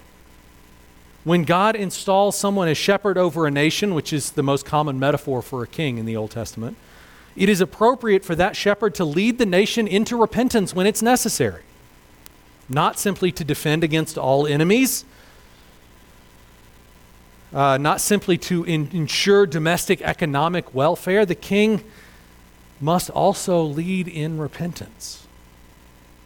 When 1.26 1.44
God 1.44 1.76
installs 1.76 2.38
someone 2.38 2.70
as 2.70 2.78
shepherd 2.78 3.18
over 3.18 3.46
a 3.46 3.52
nation, 3.52 3.94
which 3.94 4.14
is 4.14 4.32
the 4.32 4.42
most 4.42 4.66
common 4.66 4.98
metaphor 5.00 5.42
for 5.42 5.62
a 5.62 5.68
king 5.68 5.98
in 5.98 6.06
the 6.06 6.16
Old 6.16 6.32
Testament, 6.32 6.78
it 7.36 7.50
is 7.50 7.60
appropriate 7.60 8.24
for 8.24 8.36
that 8.36 8.56
shepherd 8.56 8.96
to 8.96 9.04
lead 9.04 9.38
the 9.38 9.46
nation 9.46 9.86
into 9.86 10.16
repentance 10.16 10.74
when 10.74 10.88
it's 10.88 11.02
necessary, 11.02 11.64
not 12.70 12.98
simply 12.98 13.34
to 13.34 13.44
defend 13.44 13.84
against 13.84 14.18
all 14.18 14.48
enemies, 14.48 15.04
uh, 17.54 17.78
not 17.78 18.00
simply 18.00 18.38
to 18.38 18.64
in- 18.64 18.90
ensure 18.94 19.46
domestic 19.46 20.02
economic 20.04 20.74
welfare. 20.74 21.26
The 21.26 21.36
king 21.36 21.84
must 22.80 23.10
also 23.10 23.62
lead 23.62 24.08
in 24.08 24.38
repentance. 24.38 25.26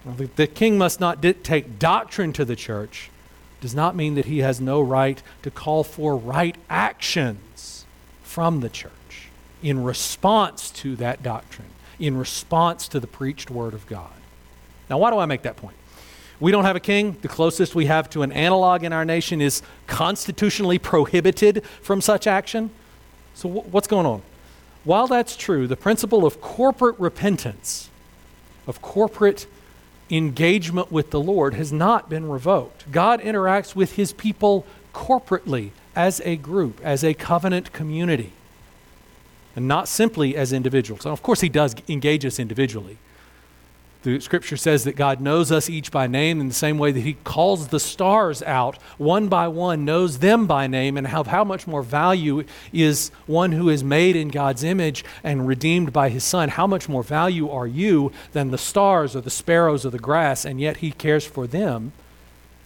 The, 0.05 0.29
the 0.35 0.47
king 0.47 0.77
must 0.77 0.99
not 0.99 1.21
dictate 1.21 1.79
doctrine 1.79 2.33
to 2.33 2.45
the 2.45 2.55
church, 2.55 3.09
does 3.61 3.73
not 3.73 3.95
mean 3.95 4.15
that 4.15 4.25
he 4.25 4.39
has 4.39 4.59
no 4.59 4.81
right 4.81 5.21
to 5.43 5.51
call 5.51 5.83
for 5.83 6.17
right 6.17 6.57
actions 6.69 7.85
from 8.23 8.59
the 8.59 8.69
church 8.69 8.91
in 9.61 9.83
response 9.83 10.69
to 10.71 10.95
that 10.97 11.23
doctrine, 11.23 11.69
in 11.99 12.17
response 12.17 12.87
to 12.89 12.99
the 12.99 13.07
preached 13.07 13.49
word 13.49 13.73
of 13.73 13.87
God. 13.87 14.11
Now, 14.89 14.97
why 14.97 15.09
do 15.09 15.17
I 15.17 15.25
make 15.25 15.43
that 15.43 15.55
point? 15.55 15.77
We 16.39 16.51
don't 16.51 16.65
have 16.65 16.75
a 16.75 16.81
king. 16.81 17.15
The 17.21 17.29
closest 17.29 17.73
we 17.73 17.85
have 17.85 18.09
to 18.09 18.21
an 18.21 18.33
analog 18.33 18.83
in 18.83 18.91
our 18.91 19.05
nation 19.05 19.39
is 19.39 19.61
constitutionally 19.87 20.77
prohibited 20.77 21.63
from 21.81 22.01
such 22.01 22.27
action. 22.27 22.69
So, 23.33 23.47
w- 23.47 23.69
what's 23.71 23.87
going 23.87 24.05
on? 24.05 24.21
While 24.83 25.07
that's 25.07 25.37
true, 25.37 25.67
the 25.67 25.77
principle 25.77 26.25
of 26.25 26.41
corporate 26.41 26.99
repentance, 26.99 27.89
of 28.67 28.81
corporate 28.81 29.47
engagement 30.15 30.91
with 30.91 31.11
the 31.11 31.19
Lord, 31.19 31.53
has 31.55 31.73
not 31.73 32.09
been 32.09 32.29
revoked. 32.29 32.91
God 32.91 33.21
interacts 33.21 33.75
with 33.75 33.93
his 33.93 34.13
people 34.13 34.65
corporately, 34.93 35.71
as 35.95 36.21
a 36.25 36.35
group, 36.35 36.79
as 36.83 37.03
a 37.03 37.13
covenant 37.13 37.71
community, 37.73 38.31
and 39.55 39.67
not 39.67 39.87
simply 39.87 40.35
as 40.35 40.51
individuals. 40.51 41.05
Of 41.05 41.21
course, 41.21 41.41
he 41.41 41.49
does 41.49 41.75
engage 41.87 42.25
us 42.25 42.39
individually. 42.39 42.97
The 44.03 44.19
scripture 44.19 44.57
says 44.57 44.83
that 44.83 44.97
God 44.97 45.21
knows 45.21 45.49
us 45.49 45.69
each 45.69 45.89
by 45.89 46.07
name 46.07 46.41
in 46.41 46.49
the 46.49 46.53
same 46.53 46.77
way 46.77 46.91
that 46.91 46.99
He 46.99 47.13
calls 47.23 47.69
the 47.69 47.79
stars 47.79 48.43
out 48.43 48.77
one 48.97 49.29
by 49.29 49.47
one, 49.47 49.85
knows 49.85 50.19
them 50.19 50.45
by 50.45 50.67
name, 50.67 50.97
and 50.97 51.07
how, 51.07 51.23
how 51.23 51.45
much 51.45 51.67
more 51.67 51.81
value 51.81 52.43
is 52.73 53.11
one 53.27 53.53
who 53.53 53.69
is 53.69 53.81
made 53.81 54.17
in 54.17 54.27
God's 54.27 54.61
image 54.61 55.05
and 55.23 55.47
redeemed 55.47 55.93
by 55.93 56.09
His 56.09 56.25
Son. 56.25 56.49
How 56.49 56.67
much 56.67 56.89
more 56.89 57.01
value 57.01 57.49
are 57.49 57.65
you 57.65 58.11
than 58.33 58.51
the 58.51 58.57
stars 58.57 59.15
or 59.15 59.21
the 59.21 59.29
sparrows 59.29 59.85
or 59.85 59.89
the 59.89 59.99
grass, 59.99 60.43
and 60.43 60.59
yet 60.59 60.77
He 60.77 60.91
cares 60.91 61.25
for 61.25 61.47
them? 61.47 61.93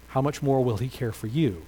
How 0.10 0.24
much 0.24 0.42
more 0.42 0.64
will 0.64 0.78
He 0.78 0.90
care 0.90 1.12
for 1.12 1.28
you? 1.28 1.62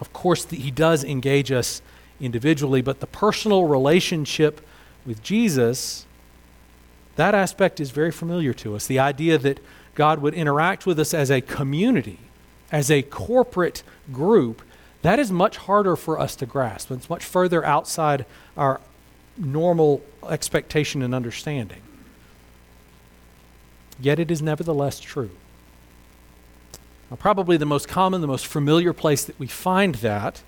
Of 0.00 0.12
course, 0.12 0.44
the, 0.44 0.56
He 0.56 0.70
does 0.70 1.02
engage 1.02 1.50
us 1.50 1.82
individually, 2.20 2.82
but 2.82 3.00
the 3.00 3.08
personal 3.08 3.64
relationship 3.64 4.60
with 5.04 5.24
Jesus 5.24 6.06
that 7.20 7.34
aspect 7.34 7.80
is 7.80 7.90
very 7.90 8.10
familiar 8.10 8.54
to 8.54 8.74
us. 8.74 8.86
The 8.86 8.98
idea 8.98 9.36
that 9.38 9.60
God 9.94 10.20
would 10.22 10.32
interact 10.32 10.86
with 10.86 10.98
us 10.98 11.12
as 11.12 11.30
a 11.30 11.40
community, 11.40 12.18
as 12.72 12.90
a 12.90 13.02
corporate 13.02 13.82
group, 14.10 14.62
that 15.02 15.18
is 15.18 15.30
much 15.30 15.58
harder 15.58 15.96
for 15.96 16.18
us 16.18 16.34
to 16.36 16.46
grasp. 16.46 16.90
It's 16.90 17.10
much 17.10 17.24
further 17.24 17.64
outside 17.64 18.24
our 18.56 18.80
normal 19.36 20.02
expectation 20.28 21.02
and 21.02 21.14
understanding. 21.14 21.82
Yet 24.00 24.18
it 24.18 24.30
is 24.30 24.40
nevertheless 24.40 25.00
true. 25.00 25.30
Now, 27.10 27.16
probably 27.16 27.56
the 27.56 27.66
most 27.66 27.88
common, 27.88 28.20
the 28.20 28.26
most 28.26 28.46
familiar 28.46 28.92
place 28.92 29.24
that 29.24 29.38
we 29.38 29.46
find 29.46 29.96
that, 29.96 30.42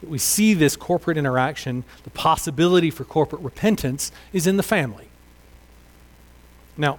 that 0.00 0.10
we 0.10 0.18
see 0.18 0.52
this 0.52 0.76
corporate 0.76 1.16
interaction, 1.16 1.84
the 2.04 2.10
possibility 2.10 2.90
for 2.90 3.04
corporate 3.04 3.42
repentance, 3.42 4.12
is 4.32 4.46
in 4.46 4.56
the 4.58 4.62
family. 4.62 5.07
Now, 6.78 6.98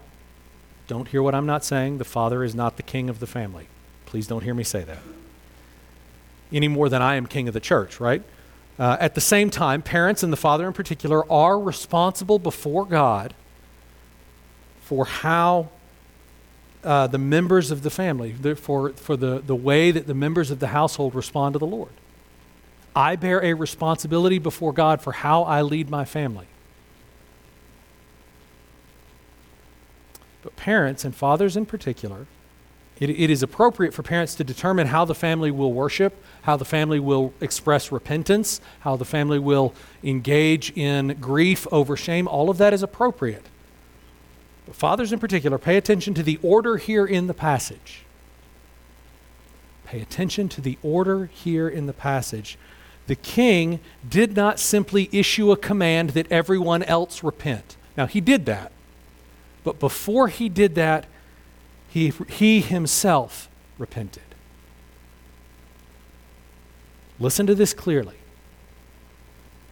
don't 0.87 1.07
hear 1.07 1.23
what 1.23 1.33
I'm 1.33 1.45
not 1.45 1.63
saying. 1.63 1.97
The 1.97 2.05
father 2.05 2.43
is 2.43 2.53
not 2.53 2.77
the 2.77 2.83
king 2.83 3.09
of 3.09 3.19
the 3.19 3.27
family. 3.27 3.67
Please 4.05 4.27
don't 4.27 4.43
hear 4.43 4.53
me 4.53 4.63
say 4.63 4.83
that. 4.83 4.99
Any 6.51 6.67
more 6.67 6.89
than 6.89 7.01
I 7.01 7.15
am 7.15 7.25
king 7.25 7.47
of 7.47 7.53
the 7.53 7.59
church, 7.59 7.99
right? 7.99 8.21
Uh, 8.77 8.97
at 8.99 9.15
the 9.15 9.21
same 9.21 9.49
time, 9.49 9.81
parents 9.81 10.23
and 10.23 10.33
the 10.33 10.37
father 10.37 10.67
in 10.67 10.73
particular 10.73 11.29
are 11.31 11.59
responsible 11.59 12.39
before 12.39 12.85
God 12.85 13.33
for 14.81 15.05
how 15.05 15.69
uh, 16.83 17.07
the 17.07 17.17
members 17.17 17.71
of 17.71 17.83
the 17.83 17.89
family, 17.89 18.33
for, 18.55 18.93
for 18.93 19.15
the, 19.15 19.39
the 19.45 19.55
way 19.55 19.91
that 19.91 20.07
the 20.07 20.13
members 20.13 20.49
of 20.49 20.59
the 20.59 20.67
household 20.67 21.13
respond 21.13 21.53
to 21.53 21.59
the 21.59 21.67
Lord. 21.67 21.91
I 22.95 23.15
bear 23.15 23.43
a 23.43 23.53
responsibility 23.53 24.39
before 24.39 24.73
God 24.73 25.01
for 25.01 25.11
how 25.11 25.43
I 25.43 25.61
lead 25.61 25.89
my 25.89 26.05
family. 26.05 26.47
But 30.41 30.55
parents, 30.55 31.03
and 31.03 31.13
fathers 31.13 31.57
in 31.57 31.65
particular, 31.65 32.27
it, 32.99 33.09
it 33.09 33.29
is 33.29 33.41
appropriate 33.41 33.93
for 33.93 34.03
parents 34.03 34.35
to 34.35 34.43
determine 34.43 34.87
how 34.87 35.05
the 35.05 35.15
family 35.15 35.51
will 35.51 35.71
worship, 35.71 36.21
how 36.43 36.57
the 36.57 36.65
family 36.65 36.99
will 36.99 37.33
express 37.39 37.91
repentance, 37.91 38.59
how 38.81 38.95
the 38.95 39.05
family 39.05 39.39
will 39.39 39.73
engage 40.03 40.71
in 40.77 41.17
grief 41.19 41.65
over 41.71 41.95
shame. 41.95 42.27
All 42.27 42.49
of 42.49 42.57
that 42.57 42.73
is 42.73 42.83
appropriate. 42.83 43.45
But 44.65 44.75
fathers 44.75 45.13
in 45.13 45.19
particular, 45.19 45.57
pay 45.57 45.77
attention 45.77 46.13
to 46.15 46.23
the 46.23 46.39
order 46.43 46.77
here 46.77 47.05
in 47.05 47.27
the 47.27 47.33
passage. 47.33 48.03
Pay 49.85 50.01
attention 50.01 50.49
to 50.49 50.61
the 50.61 50.77
order 50.83 51.25
here 51.27 51.67
in 51.67 51.87
the 51.87 51.93
passage. 51.93 52.57
The 53.07 53.15
king 53.15 53.79
did 54.07 54.35
not 54.35 54.59
simply 54.59 55.09
issue 55.11 55.51
a 55.51 55.57
command 55.57 56.11
that 56.11 56.31
everyone 56.31 56.83
else 56.83 57.23
repent. 57.23 57.75
Now, 57.97 58.05
he 58.05 58.21
did 58.21 58.45
that. 58.45 58.71
But 59.63 59.79
before 59.79 60.27
he 60.27 60.49
did 60.49 60.75
that, 60.75 61.05
he, 61.89 62.13
he 62.27 62.61
himself 62.61 63.49
repented. 63.77 64.23
Listen 67.19 67.45
to 67.47 67.55
this 67.55 67.73
clearly. 67.73 68.15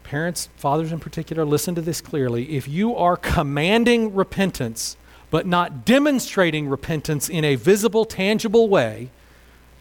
Parents, 0.04 0.50
fathers 0.58 0.92
in 0.92 1.00
particular, 1.00 1.46
listen 1.46 1.76
to 1.76 1.82
this 1.82 2.02
clearly. 2.02 2.56
If 2.56 2.68
you 2.68 2.96
are 2.96 3.18
commanding 3.18 4.16
repentance, 4.16 4.98
but 5.30 5.46
not 5.46 5.86
demonstrating 5.86 6.70
repentance 6.70 7.30
in 7.30 7.44
a 7.44 7.56
visible, 7.56 8.06
tangible 8.06 8.70
way 8.70 9.10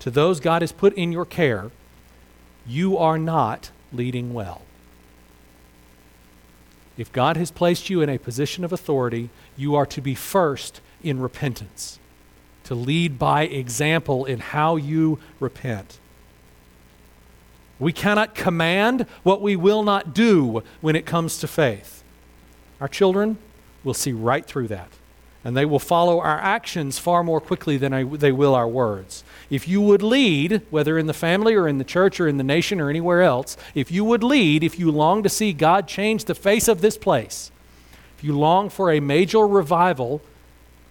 to 0.00 0.10
those 0.10 0.40
God 0.40 0.62
has 0.62 0.72
put 0.72 0.92
in 0.94 1.12
your 1.12 1.24
care, 1.24 1.70
you 2.66 2.98
are 2.98 3.18
not 3.18 3.70
leading 3.92 4.34
well. 4.34 4.62
If 6.96 7.12
God 7.12 7.36
has 7.36 7.50
placed 7.50 7.90
you 7.90 8.00
in 8.00 8.08
a 8.08 8.18
position 8.18 8.64
of 8.64 8.72
authority, 8.72 9.28
you 9.56 9.74
are 9.74 9.86
to 9.86 10.00
be 10.00 10.14
first 10.14 10.80
in 11.02 11.20
repentance, 11.20 11.98
to 12.64 12.74
lead 12.74 13.18
by 13.18 13.42
example 13.42 14.24
in 14.24 14.38
how 14.38 14.76
you 14.76 15.18
repent. 15.40 15.98
We 17.78 17.92
cannot 17.92 18.34
command 18.34 19.06
what 19.22 19.42
we 19.42 19.56
will 19.56 19.82
not 19.82 20.14
do 20.14 20.62
when 20.80 20.96
it 20.96 21.04
comes 21.04 21.38
to 21.38 21.46
faith. 21.46 22.02
Our 22.80 22.88
children 22.88 23.38
will 23.84 23.94
see 23.94 24.12
right 24.12 24.44
through 24.44 24.68
that 24.68 24.88
and 25.46 25.56
they 25.56 25.64
will 25.64 25.78
follow 25.78 26.18
our 26.18 26.40
actions 26.40 26.98
far 26.98 27.22
more 27.22 27.40
quickly 27.40 27.76
than 27.76 27.92
I, 27.92 28.02
they 28.02 28.32
will 28.32 28.52
our 28.56 28.66
words. 28.66 29.22
If 29.48 29.68
you 29.68 29.80
would 29.80 30.02
lead, 30.02 30.62
whether 30.70 30.98
in 30.98 31.06
the 31.06 31.14
family 31.14 31.54
or 31.54 31.68
in 31.68 31.78
the 31.78 31.84
church 31.84 32.18
or 32.18 32.26
in 32.26 32.36
the 32.36 32.42
nation 32.42 32.80
or 32.80 32.90
anywhere 32.90 33.22
else, 33.22 33.56
if 33.72 33.92
you 33.92 34.04
would 34.04 34.24
lead, 34.24 34.64
if 34.64 34.76
you 34.76 34.90
long 34.90 35.22
to 35.22 35.28
see 35.28 35.52
God 35.52 35.86
change 35.86 36.24
the 36.24 36.34
face 36.34 36.66
of 36.66 36.80
this 36.80 36.98
place, 36.98 37.52
if 38.16 38.24
you 38.24 38.36
long 38.36 38.68
for 38.68 38.90
a 38.90 39.00
major 39.00 39.46
revival, 39.46 40.22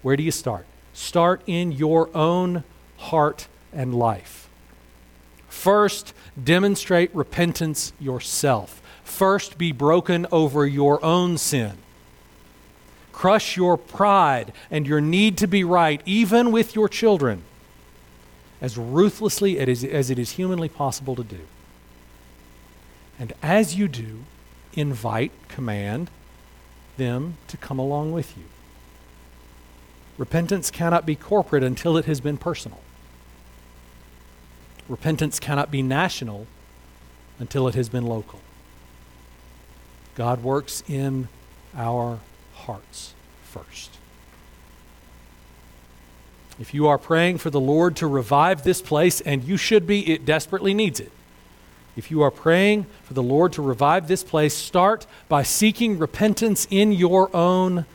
where 0.01 0.15
do 0.15 0.23
you 0.23 0.31
start? 0.31 0.65
Start 0.93 1.41
in 1.47 1.71
your 1.71 2.09
own 2.15 2.63
heart 2.97 3.47
and 3.73 3.93
life. 3.93 4.49
First, 5.47 6.13
demonstrate 6.41 7.13
repentance 7.15 7.93
yourself. 7.99 8.81
First, 9.03 9.57
be 9.57 9.71
broken 9.71 10.27
over 10.31 10.65
your 10.65 11.03
own 11.03 11.38
sin 11.38 11.77
crush 13.15 13.55
your 13.55 13.77
pride 13.77 14.51
and 14.69 14.85
your 14.85 14.99
need 14.99 15.38
to 15.38 15.47
be 15.47 15.63
right, 15.63 16.01
even 16.05 16.51
with 16.51 16.75
your 16.75 16.89
children, 16.89 17.41
as 18.59 18.77
ruthlessly 18.77 19.57
as 19.57 20.09
it 20.11 20.19
is 20.19 20.31
humanly 20.31 20.67
possible 20.67 21.15
to 21.15 21.23
do. 21.23 21.39
And 23.17 23.31
as 23.41 23.75
you 23.75 23.88
do, 23.88 24.25
invite, 24.73 25.31
command 25.47 26.09
them 26.97 27.38
to 27.47 27.58
come 27.58 27.79
along 27.79 28.12
with 28.12 28.38
you. 28.38 28.43
Repentance 30.17 30.71
cannot 30.71 31.05
be 31.05 31.15
corporate 31.15 31.63
until 31.63 31.97
it 31.97 32.05
has 32.05 32.21
been 32.21 32.38
personal. 32.38 32.79
Repentance 34.88 35.39
cannot 35.39 35.71
be 35.71 35.81
national 35.81 36.47
until 37.39 37.67
it 37.67 37.75
has 37.75 37.89
been 37.89 38.05
local. 38.05 38.39
God 40.15 40.43
works 40.43 40.84
in 40.88 41.27
our 41.75 42.19
hearts 42.53 43.13
first. 43.43 43.91
If 46.58 46.73
you 46.73 46.88
are 46.88 46.97
praying 46.97 47.39
for 47.39 47.49
the 47.49 47.60
Lord 47.60 47.97
to 47.97 48.08
revive 48.08 48.63
this 48.63 48.81
place, 48.81 49.19
and 49.19 49.43
you 49.43 49.58
should 49.58 49.86
be, 49.86 50.10
it 50.10 50.25
desperately 50.25 50.73
needs 50.73 51.01
it. 51.01 51.12
If 51.95 52.12
you 52.12 52.21
are 52.21 52.31
praying 52.31 52.88
for 53.03 53.13
the 53.13 53.23
Lord 53.23 53.53
to 53.53 53.62
revive 53.62 54.08
this 54.08 54.23
place, 54.23 54.53
start 54.53 55.08
by 55.29 55.43
seeking 55.43 55.97
repentance 55.97 56.67
in 56.69 56.91
your 56.91 57.34
own 57.36 57.86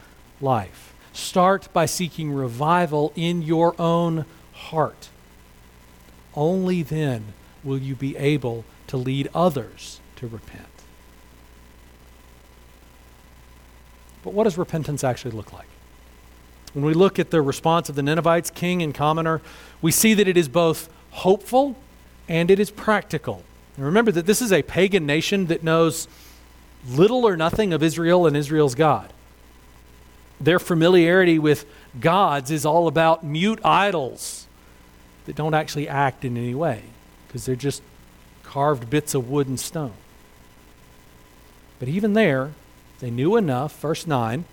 life. 0.40 0.94
Start 1.12 1.68
by 1.72 1.86
seeking 1.86 2.32
revival 2.32 3.12
in 3.14 3.42
your 3.42 3.74
own 3.80 4.24
heart. 4.52 5.10
Only 6.34 6.82
then 6.82 7.34
will 7.62 7.78
you 7.78 7.94
be 7.94 8.16
able 8.16 8.64
to 8.86 8.96
lead 8.96 9.28
others 9.34 10.00
to 10.16 10.26
repent. 10.26 10.66
But 14.22 14.32
what 14.32 14.44
does 14.44 14.56
repentance 14.56 15.04
actually 15.04 15.32
look 15.32 15.52
like? 15.52 15.66
When 16.72 16.84
we 16.84 16.94
look 16.94 17.18
at 17.18 17.30
the 17.30 17.42
response 17.42 17.88
of 17.88 17.96
the 17.96 18.02
Ninevites, 18.02 18.50
king 18.50 18.82
and 18.82 18.94
commoner, 18.94 19.40
we 19.82 19.90
see 19.90 20.14
that 20.14 20.28
it 20.28 20.36
is 20.36 20.48
both 20.48 20.88
hopeful 21.10 21.76
and 22.28 22.50
it 22.50 22.60
is 22.60 22.70
practical. 22.70 23.42
And 23.80 23.86
remember 23.86 24.12
that 24.12 24.26
this 24.26 24.42
is 24.42 24.52
a 24.52 24.60
pagan 24.60 25.06
nation 25.06 25.46
that 25.46 25.64
knows 25.64 26.06
little 26.86 27.26
or 27.26 27.34
nothing 27.34 27.72
of 27.72 27.82
Israel 27.82 28.26
and 28.26 28.36
Israel's 28.36 28.74
God. 28.74 29.10
Their 30.38 30.58
familiarity 30.58 31.38
with 31.38 31.64
gods 31.98 32.50
is 32.50 32.66
all 32.66 32.88
about 32.88 33.24
mute 33.24 33.58
idols 33.64 34.46
that 35.24 35.34
don't 35.34 35.54
actually 35.54 35.88
act 35.88 36.26
in 36.26 36.36
any 36.36 36.54
way 36.54 36.82
because 37.26 37.46
they're 37.46 37.56
just 37.56 37.80
carved 38.42 38.90
bits 38.90 39.14
of 39.14 39.30
wood 39.30 39.48
and 39.48 39.58
stone. 39.58 39.94
But 41.78 41.88
even 41.88 42.12
there, 42.12 42.50
they 42.98 43.10
knew 43.10 43.34
enough, 43.34 43.80
verse 43.80 44.06
9, 44.06 44.44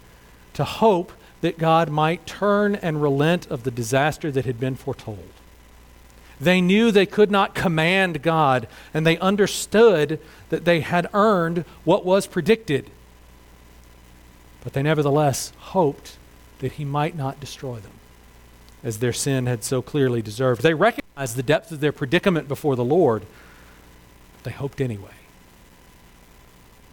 to 0.53 0.63
hope 0.63 1.11
that 1.41 1.57
God 1.57 1.89
might 1.89 2.25
turn 2.25 2.75
and 2.75 3.01
relent 3.01 3.45
of 3.47 3.63
the 3.63 3.71
disaster 3.71 4.31
that 4.31 4.45
had 4.45 4.57
been 4.57 4.75
foretold. 4.77 5.33
They 6.39 6.61
knew 6.61 6.91
they 6.91 7.05
could 7.05 7.31
not 7.31 7.55
command 7.55 8.21
God, 8.21 8.67
and 8.93 9.05
they 9.05 9.17
understood 9.17 10.19
that 10.49 10.65
they 10.65 10.81
had 10.81 11.09
earned 11.13 11.65
what 11.83 12.05
was 12.05 12.27
predicted. 12.27 12.89
But 14.63 14.73
they 14.73 14.83
nevertheless 14.83 15.51
hoped 15.57 16.17
that 16.59 16.73
He 16.73 16.85
might 16.85 17.15
not 17.15 17.39
destroy 17.39 17.77
them, 17.77 17.93
as 18.83 18.99
their 18.99 19.13
sin 19.13 19.47
had 19.47 19.63
so 19.63 19.81
clearly 19.81 20.21
deserved. 20.21 20.61
They 20.61 20.73
recognized 20.73 21.35
the 21.35 21.43
depth 21.43 21.71
of 21.71 21.79
their 21.79 21.91
predicament 21.91 22.47
before 22.47 22.75
the 22.75 22.85
Lord, 22.85 23.23
but 24.35 24.43
they 24.43 24.51
hoped 24.51 24.79
anyway. 24.79 25.09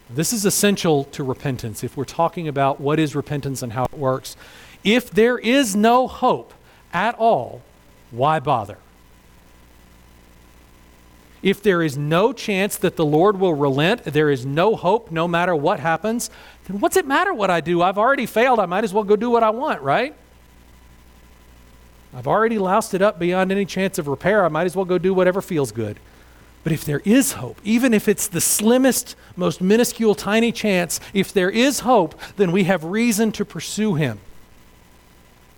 This 0.09 0.33
is 0.33 0.45
essential 0.45 1.03
to 1.05 1.23
repentance 1.23 1.83
if 1.83 1.97
we're 1.97 2.05
talking 2.05 2.47
about 2.47 2.79
what 2.79 2.99
is 2.99 3.15
repentance 3.15 3.61
and 3.61 3.73
how 3.73 3.85
it 3.85 3.97
works. 3.97 4.35
If 4.83 5.09
there 5.09 5.37
is 5.37 5.75
no 5.75 6.07
hope 6.07 6.53
at 6.93 7.15
all, 7.15 7.61
why 8.11 8.39
bother? 8.39 8.77
If 11.45 11.61
there 11.61 11.83
is 11.83 11.95
no 11.95 12.33
chance 12.33 12.75
that 12.77 12.95
the 12.95 13.05
Lord 13.05 13.39
will 13.39 13.53
relent, 13.53 14.03
there 14.03 14.31
is 14.31 14.47
no 14.47 14.75
hope 14.75 15.11
no 15.11 15.27
matter 15.27 15.55
what 15.55 15.79
happens, 15.79 16.31
then 16.67 16.79
what's 16.79 16.97
it 16.97 17.05
matter 17.05 17.35
what 17.35 17.51
I 17.51 17.61
do? 17.61 17.83
I've 17.83 17.99
already 17.99 18.25
failed. 18.25 18.59
I 18.59 18.65
might 18.65 18.83
as 18.83 18.91
well 18.91 19.03
go 19.03 19.15
do 19.15 19.29
what 19.29 19.43
I 19.43 19.51
want, 19.51 19.83
right? 19.83 20.15
I've 22.15 22.25
already 22.25 22.57
loused 22.57 22.95
it 22.95 23.03
up 23.03 23.19
beyond 23.19 23.51
any 23.51 23.63
chance 23.63 23.99
of 23.99 24.07
repair. 24.07 24.43
I 24.43 24.47
might 24.47 24.63
as 24.63 24.75
well 24.75 24.85
go 24.85 24.97
do 24.97 25.13
whatever 25.13 25.39
feels 25.39 25.71
good. 25.71 25.99
But 26.63 26.73
if 26.73 26.83
there 26.83 27.03
is 27.05 27.33
hope, 27.33 27.61
even 27.63 27.93
if 27.93 28.07
it's 28.07 28.27
the 28.27 28.41
slimmest, 28.41 29.15
most 29.35 29.61
minuscule, 29.61 30.15
tiny 30.15 30.51
chance, 30.51 30.99
if 31.13 31.31
there 31.31 31.51
is 31.51 31.81
hope, 31.81 32.19
then 32.37 32.51
we 32.51 32.63
have 32.63 32.83
reason 32.83 33.31
to 33.33 33.45
pursue 33.45 33.93
Him. 33.93 34.17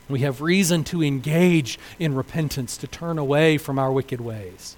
We 0.09 0.19
have 0.19 0.41
reason 0.41 0.83
to 0.85 1.01
engage 1.01 1.79
in 1.97 2.13
repentance, 2.13 2.75
to 2.75 2.87
turn 2.87 3.17
away 3.17 3.57
from 3.57 3.79
our 3.79 3.89
wicked 3.93 4.19
ways. 4.19 4.75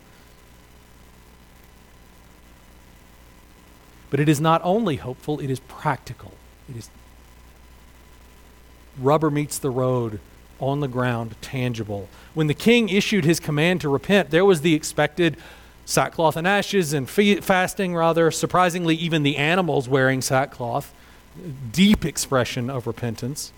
But 4.09 4.19
it 4.19 4.27
is 4.27 4.41
not 4.41 4.61
only 4.63 4.97
hopeful, 4.97 5.39
it 5.39 5.49
is 5.49 5.59
practical. 5.61 6.33
It 6.69 6.77
is 6.77 6.89
rubber 8.97 9.31
meets 9.31 9.57
the 9.57 9.69
road, 9.69 10.19
on 10.59 10.81
the 10.81 10.87
ground, 10.87 11.35
tangible. 11.41 12.09
When 12.33 12.47
the 12.47 12.53
king 12.53 12.89
issued 12.89 13.25
his 13.25 13.39
command 13.39 13.81
to 13.81 13.89
repent, 13.89 14.29
there 14.29 14.45
was 14.45 14.61
the 14.61 14.73
expected 14.73 15.37
sackcloth 15.85 16.35
and 16.35 16.45
ashes 16.45 16.93
and 16.93 17.09
fasting, 17.09 17.95
rather. 17.95 18.29
Surprisingly, 18.29 18.95
even 18.95 19.23
the 19.23 19.37
animals 19.37 19.87
wearing 19.87 20.21
sackcloth. 20.21 20.93
Deep 21.71 22.05
expression 22.05 22.69
of 22.69 22.87
repentance. 22.87 23.53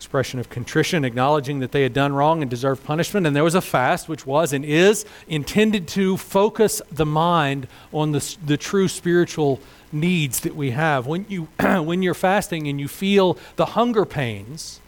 Expression 0.00 0.40
of 0.40 0.48
contrition, 0.48 1.04
acknowledging 1.04 1.58
that 1.60 1.72
they 1.72 1.82
had 1.82 1.92
done 1.92 2.14
wrong 2.14 2.40
and 2.40 2.50
deserved 2.50 2.82
punishment. 2.84 3.26
And 3.26 3.36
there 3.36 3.44
was 3.44 3.54
a 3.54 3.60
fast, 3.60 4.08
which 4.08 4.24
was 4.24 4.54
and 4.54 4.64
is 4.64 5.04
intended 5.28 5.86
to 5.88 6.16
focus 6.16 6.80
the 6.90 7.04
mind 7.04 7.68
on 7.92 8.12
the, 8.12 8.36
the 8.44 8.56
true 8.56 8.88
spiritual 8.88 9.60
needs 9.92 10.40
that 10.40 10.56
we 10.56 10.70
have. 10.70 11.06
When, 11.06 11.26
you, 11.28 11.48
when 11.60 12.02
you're 12.02 12.14
fasting 12.14 12.66
and 12.66 12.80
you 12.80 12.88
feel 12.88 13.36
the 13.56 13.66
hunger 13.66 14.06
pains, 14.06 14.80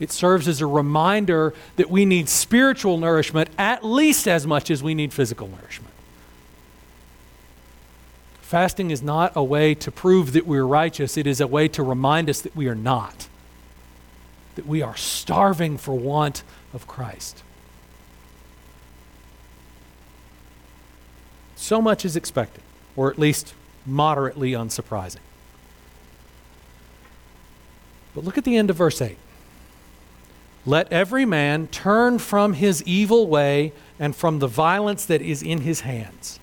it 0.00 0.10
serves 0.10 0.48
as 0.48 0.60
a 0.60 0.66
reminder 0.66 1.54
that 1.76 1.88
we 1.88 2.04
need 2.04 2.28
spiritual 2.28 2.98
nourishment 2.98 3.48
at 3.56 3.84
least 3.84 4.26
as 4.26 4.48
much 4.48 4.68
as 4.68 4.82
we 4.82 4.96
need 4.96 5.12
physical 5.12 5.46
nourishment. 5.46 5.94
Fasting 8.40 8.90
is 8.90 9.00
not 9.00 9.32
a 9.36 9.44
way 9.44 9.74
to 9.76 9.92
prove 9.92 10.32
that 10.32 10.44
we're 10.44 10.66
righteous, 10.66 11.16
it 11.16 11.26
is 11.26 11.40
a 11.40 11.46
way 11.46 11.68
to 11.68 11.84
remind 11.84 12.28
us 12.28 12.40
that 12.40 12.54
we 12.56 12.66
are 12.66 12.74
not, 12.74 13.28
that 14.56 14.66
we 14.66 14.82
are 14.82 14.96
starving 14.96 15.78
for 15.78 15.94
want 15.94 16.42
of 16.74 16.86
Christ. 16.86 17.42
So 21.54 21.80
much 21.80 22.04
is 22.04 22.16
expected, 22.16 22.62
or 22.96 23.10
at 23.10 23.18
least 23.18 23.54
moderately 23.86 24.52
unsurprising. 24.52 25.20
But 28.14 28.24
look 28.24 28.38
at 28.38 28.44
the 28.44 28.56
end 28.56 28.70
of 28.70 28.76
verse 28.76 29.00
8. 29.00 29.16
Let 30.64 30.92
every 30.92 31.24
man 31.24 31.68
turn 31.68 32.18
from 32.18 32.54
his 32.54 32.82
evil 32.82 33.28
way 33.28 33.72
and 34.00 34.16
from 34.16 34.40
the 34.40 34.48
violence 34.48 35.04
that 35.06 35.22
is 35.22 35.42
in 35.42 35.60
his 35.60 35.82
hands. 35.82 36.40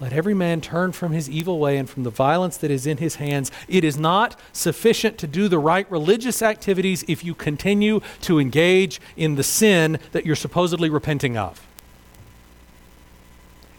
Let 0.00 0.12
every 0.12 0.34
man 0.34 0.60
turn 0.60 0.92
from 0.92 1.12
his 1.12 1.28
evil 1.28 1.58
way 1.58 1.76
and 1.76 1.90
from 1.90 2.04
the 2.04 2.10
violence 2.10 2.56
that 2.58 2.70
is 2.70 2.86
in 2.86 2.98
his 2.98 3.16
hands. 3.16 3.50
It 3.66 3.82
is 3.82 3.98
not 3.98 4.38
sufficient 4.52 5.18
to 5.18 5.26
do 5.26 5.48
the 5.48 5.58
right 5.58 5.90
religious 5.90 6.40
activities 6.40 7.04
if 7.08 7.24
you 7.24 7.34
continue 7.34 8.00
to 8.22 8.38
engage 8.38 9.00
in 9.16 9.34
the 9.34 9.42
sin 9.42 9.98
that 10.12 10.24
you're 10.24 10.36
supposedly 10.36 10.88
repenting 10.88 11.36
of. 11.36 11.66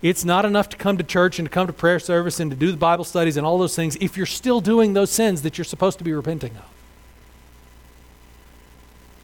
It's 0.02 0.26
not 0.26 0.46
enough 0.46 0.70
to 0.70 0.78
come 0.78 0.98
to 0.98 1.04
church 1.04 1.40
and 1.40 1.48
to 1.48 1.54
come 1.54 1.68
to 1.68 1.74
prayer 1.74 2.00
service 2.00 2.40
and 2.40 2.52
to 2.52 2.58
do 2.58 2.72
the 2.72 2.78
Bible 2.78 3.04
studies 3.04 3.38
and 3.38 3.46
all 3.46 3.58
those 3.58 3.76
things 3.76 3.98
if 4.02 4.18
you're 4.18 4.26
still 4.26 4.62
doing 4.62 4.94
those 4.94 5.10
sins 5.10 5.42
that 5.44 5.58
you're 5.58 5.66
supposed 5.66 5.98
to 6.00 6.04
be 6.04 6.14
repenting 6.14 6.56
of 6.56 6.66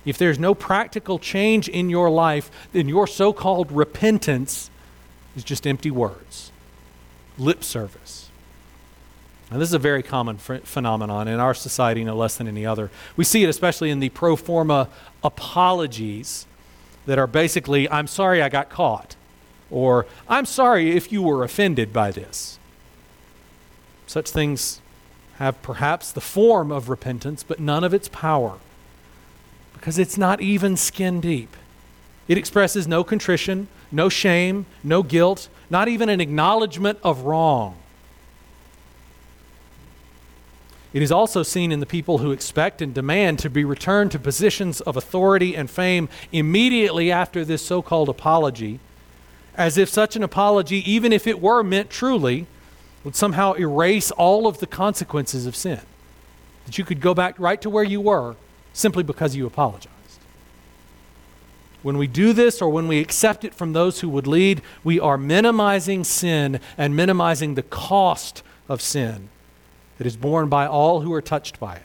if 0.05 0.17
there's 0.17 0.39
no 0.39 0.53
practical 0.53 1.19
change 1.19 1.67
in 1.67 1.89
your 1.89 2.09
life, 2.09 2.51
then 2.71 2.87
your 2.87 3.07
so 3.07 3.33
called 3.33 3.71
repentance 3.71 4.69
is 5.35 5.43
just 5.43 5.65
empty 5.67 5.91
words, 5.91 6.51
lip 7.37 7.63
service. 7.63 8.29
And 9.51 9.61
this 9.61 9.69
is 9.69 9.73
a 9.73 9.79
very 9.79 10.01
common 10.01 10.37
ph- 10.37 10.63
phenomenon 10.63 11.27
in 11.27 11.39
our 11.39 11.53
society, 11.53 12.03
no 12.03 12.15
less 12.15 12.35
than 12.35 12.47
any 12.47 12.65
other. 12.65 12.89
We 13.15 13.23
see 13.23 13.43
it 13.43 13.49
especially 13.49 13.89
in 13.91 13.99
the 13.99 14.09
pro 14.09 14.35
forma 14.35 14.89
apologies 15.23 16.45
that 17.05 17.19
are 17.19 17.27
basically, 17.27 17.89
I'm 17.89 18.07
sorry 18.07 18.41
I 18.41 18.49
got 18.49 18.69
caught, 18.69 19.15
or 19.69 20.07
I'm 20.27 20.45
sorry 20.45 20.95
if 20.95 21.11
you 21.11 21.21
were 21.21 21.43
offended 21.43 21.93
by 21.93 22.11
this. 22.11 22.57
Such 24.07 24.29
things 24.29 24.81
have 25.37 25.61
perhaps 25.61 26.11
the 26.11 26.21
form 26.21 26.71
of 26.71 26.89
repentance, 26.89 27.43
but 27.43 27.59
none 27.59 27.83
of 27.83 27.93
its 27.93 28.07
power 28.07 28.57
because 29.85 29.99
it's 29.99 30.17
not 30.17 30.41
even 30.41 30.75
skin 30.75 31.21
deep. 31.21 31.55
It 32.27 32.39
expresses 32.39 32.87
no 32.87 33.03
contrition, 33.03 33.67
no 33.91 34.09
shame, 34.09 34.65
no 34.83 35.03
guilt, 35.03 35.47
not 35.69 35.87
even 35.87 36.09
an 36.09 36.21
acknowledgement 36.21 36.99
of 37.03 37.21
wrong. 37.21 37.77
It 40.93 41.01
is 41.01 41.11
also 41.11 41.43
seen 41.43 41.73
in 41.73 41.81
the 41.81 41.85
people 41.85 42.19
who 42.19 42.31
expect 42.31 42.81
and 42.81 42.93
demand 42.93 43.39
to 43.39 43.49
be 43.49 43.65
returned 43.65 44.11
to 44.11 44.19
positions 44.19 44.79
of 44.79 44.95
authority 44.95 45.53
and 45.53 45.69
fame 45.69 46.07
immediately 46.31 47.11
after 47.11 47.43
this 47.43 47.61
so 47.61 47.81
called 47.81 48.07
apology, 48.07 48.79
as 49.55 49.77
if 49.77 49.89
such 49.89 50.15
an 50.15 50.23
apology, 50.23 50.89
even 50.89 51.11
if 51.11 51.27
it 51.27 51.41
were 51.41 51.63
meant 51.63 51.89
truly, 51.89 52.47
would 53.03 53.15
somehow 53.15 53.53
erase 53.53 54.09
all 54.11 54.47
of 54.47 54.59
the 54.59 54.67
consequences 54.67 55.45
of 55.45 55.55
sin. 55.55 55.81
That 56.65 56.77
you 56.77 56.85
could 56.85 57.01
go 57.01 57.13
back 57.13 57.37
right 57.37 57.61
to 57.61 57.69
where 57.69 57.83
you 57.83 57.99
were 57.99 58.37
simply 58.71 59.03
because 59.03 59.35
you 59.35 59.45
apologized. 59.45 59.94
When 61.85 61.99
we 61.99 62.07
do 62.07 62.33
this 62.33 62.63
or 62.63 62.69
when 62.71 62.87
we 62.87 62.97
accept 62.97 63.45
it 63.45 63.53
from 63.53 63.73
those 63.73 63.99
who 63.99 64.09
would 64.09 64.25
lead, 64.25 64.63
we 64.83 64.99
are 64.99 65.19
minimizing 65.19 66.03
sin 66.03 66.59
and 66.79 66.95
minimizing 66.95 67.53
the 67.53 67.61
cost 67.61 68.41
of 68.67 68.81
sin 68.81 69.29
that 69.99 70.07
is 70.07 70.17
borne 70.17 70.49
by 70.49 70.65
all 70.65 71.01
who 71.01 71.13
are 71.13 71.21
touched 71.21 71.59
by 71.59 71.75
it. 71.75 71.83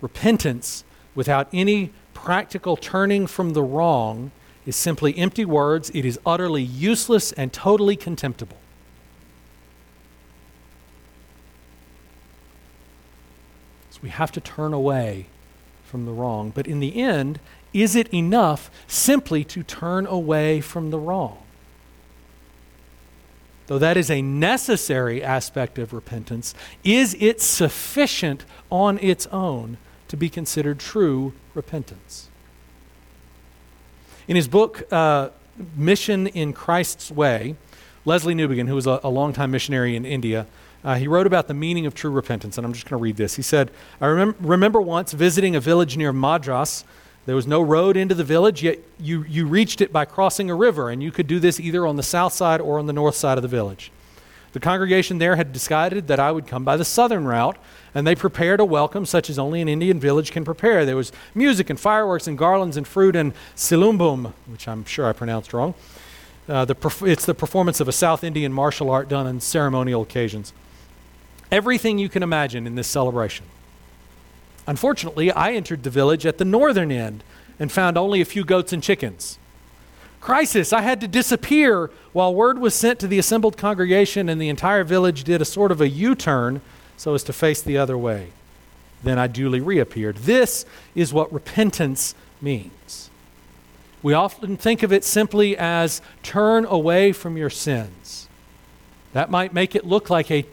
Repentance 0.00 0.84
without 1.14 1.48
any 1.52 1.92
practical 2.14 2.78
turning 2.78 3.26
from 3.26 3.50
the 3.50 3.62
wrong 3.62 4.30
is 4.64 4.74
simply 4.74 5.14
empty 5.18 5.44
words. 5.44 5.90
It 5.92 6.06
is 6.06 6.18
utterly 6.24 6.62
useless 6.62 7.30
and 7.32 7.52
totally 7.52 7.94
contemptible. 7.94 8.56
So 13.90 14.00
we 14.02 14.08
have 14.08 14.32
to 14.32 14.40
turn 14.40 14.72
away 14.72 15.26
from 15.84 16.06
the 16.06 16.12
wrong. 16.12 16.52
But 16.54 16.66
in 16.66 16.80
the 16.80 16.96
end, 16.96 17.38
is 17.74 17.94
it 17.94 18.12
enough 18.14 18.70
simply 18.86 19.44
to 19.44 19.62
turn 19.62 20.06
away 20.06 20.62
from 20.62 20.90
the 20.90 20.98
wrong? 20.98 21.38
Though 23.66 23.78
that 23.78 23.96
is 23.96 24.10
a 24.10 24.22
necessary 24.22 25.22
aspect 25.22 25.78
of 25.78 25.92
repentance, 25.92 26.54
is 26.84 27.16
it 27.18 27.40
sufficient 27.40 28.44
on 28.70 28.98
its 28.98 29.26
own 29.28 29.78
to 30.08 30.16
be 30.16 30.28
considered 30.28 30.78
true 30.78 31.32
repentance? 31.54 32.28
In 34.28 34.36
his 34.36 34.48
book, 34.48 34.90
uh, 34.92 35.30
Mission 35.76 36.26
in 36.28 36.52
Christ's 36.52 37.10
Way, 37.10 37.56
Lesslie 38.06 38.34
Newbigin, 38.34 38.68
who 38.68 38.74
was 38.74 38.86
a, 38.86 39.00
a 39.02 39.08
longtime 39.08 39.50
missionary 39.50 39.96
in 39.96 40.04
India, 40.04 40.46
uh, 40.84 40.96
he 40.96 41.08
wrote 41.08 41.26
about 41.26 41.48
the 41.48 41.54
meaning 41.54 41.86
of 41.86 41.94
true 41.94 42.10
repentance, 42.10 42.58
and 42.58 42.66
I'm 42.66 42.74
just 42.74 42.84
going 42.84 42.98
to 42.98 43.02
read 43.02 43.16
this. 43.16 43.36
He 43.36 43.42
said, 43.42 43.70
I 44.00 44.06
remem- 44.06 44.34
remember 44.40 44.80
once 44.82 45.12
visiting 45.12 45.56
a 45.56 45.60
village 45.60 45.96
near 45.96 46.12
Madras. 46.12 46.84
There 47.26 47.36
was 47.36 47.46
no 47.46 47.62
road 47.62 47.96
into 47.96 48.14
the 48.14 48.24
village, 48.24 48.62
yet 48.62 48.80
you, 48.98 49.24
you 49.24 49.46
reached 49.46 49.80
it 49.80 49.92
by 49.92 50.04
crossing 50.04 50.50
a 50.50 50.54
river, 50.54 50.90
and 50.90 51.02
you 51.02 51.10
could 51.10 51.26
do 51.26 51.40
this 51.40 51.58
either 51.58 51.86
on 51.86 51.96
the 51.96 52.02
south 52.02 52.34
side 52.34 52.60
or 52.60 52.78
on 52.78 52.86
the 52.86 52.92
north 52.92 53.14
side 53.14 53.38
of 53.38 53.42
the 53.42 53.48
village. 53.48 53.90
The 54.52 54.60
congregation 54.60 55.18
there 55.18 55.34
had 55.34 55.52
decided 55.52 56.06
that 56.06 56.20
I 56.20 56.30
would 56.30 56.46
come 56.46 56.64
by 56.64 56.76
the 56.76 56.84
southern 56.84 57.24
route, 57.24 57.56
and 57.94 58.06
they 58.06 58.14
prepared 58.14 58.60
a 58.60 58.64
welcome 58.64 59.06
such 59.06 59.28
as 59.28 59.38
only 59.38 59.60
an 59.60 59.68
Indian 59.68 59.98
village 59.98 60.32
can 60.32 60.44
prepare. 60.44 60.84
There 60.84 60.96
was 60.96 61.12
music 61.34 61.70
and 61.70 61.80
fireworks 61.80 62.28
and 62.28 62.38
garlands 62.38 62.76
and 62.76 62.86
fruit 62.86 63.16
and 63.16 63.32
silumbum, 63.56 64.32
which 64.46 64.68
I'm 64.68 64.84
sure 64.84 65.06
I 65.06 65.12
pronounced 65.12 65.52
wrong. 65.52 65.74
Uh, 66.46 66.64
the 66.66 66.74
perf- 66.74 67.08
it's 67.08 67.24
the 67.24 67.34
performance 67.34 67.80
of 67.80 67.88
a 67.88 67.92
South 67.92 68.22
Indian 68.22 68.52
martial 68.52 68.90
art 68.90 69.08
done 69.08 69.26
on 69.26 69.40
ceremonial 69.40 70.02
occasions. 70.02 70.52
Everything 71.50 71.98
you 71.98 72.08
can 72.08 72.22
imagine 72.22 72.66
in 72.66 72.74
this 72.74 72.86
celebration. 72.86 73.46
Unfortunately, 74.66 75.30
I 75.30 75.52
entered 75.52 75.82
the 75.82 75.90
village 75.90 76.24
at 76.24 76.38
the 76.38 76.44
northern 76.44 76.90
end 76.90 77.22
and 77.58 77.70
found 77.70 77.98
only 77.98 78.20
a 78.20 78.24
few 78.24 78.44
goats 78.44 78.72
and 78.72 78.82
chickens 78.82 79.38
crisis. 80.24 80.72
I 80.72 80.80
had 80.80 81.02
to 81.02 81.06
disappear 81.06 81.90
while 82.14 82.34
word 82.34 82.58
was 82.58 82.74
sent 82.74 82.98
to 83.00 83.06
the 83.06 83.18
assembled 83.18 83.58
congregation, 83.58 84.30
and 84.30 84.40
the 84.40 84.48
entire 84.48 84.82
village 84.82 85.22
did 85.22 85.42
a 85.42 85.44
sort 85.44 85.70
of 85.70 85.82
a 85.82 85.88
U 85.88 86.14
turn 86.14 86.62
so 86.96 87.12
as 87.12 87.22
to 87.24 87.32
face 87.34 87.60
the 87.60 87.76
other 87.76 87.98
way. 87.98 88.28
Then 89.02 89.18
I 89.18 89.26
duly 89.26 89.60
reappeared. 89.60 90.16
This 90.16 90.64
is 90.94 91.12
what 91.12 91.30
repentance 91.30 92.14
means. 92.40 93.10
We 94.02 94.14
often 94.14 94.56
think 94.56 94.82
of 94.82 94.94
it 94.94 95.04
simply 95.04 95.58
as 95.58 96.00
turn 96.22 96.64
away 96.64 97.12
from 97.12 97.36
your 97.36 97.50
sins. 97.50 98.26
That 99.12 99.30
might 99.30 99.52
make 99.52 99.74
it 99.74 99.84
look 99.84 100.08
like 100.08 100.30
a 100.30 100.46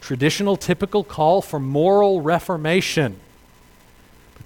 traditional, 0.00 0.56
typical 0.56 1.02
call 1.02 1.42
for 1.42 1.58
moral 1.58 2.20
reformation. 2.20 3.18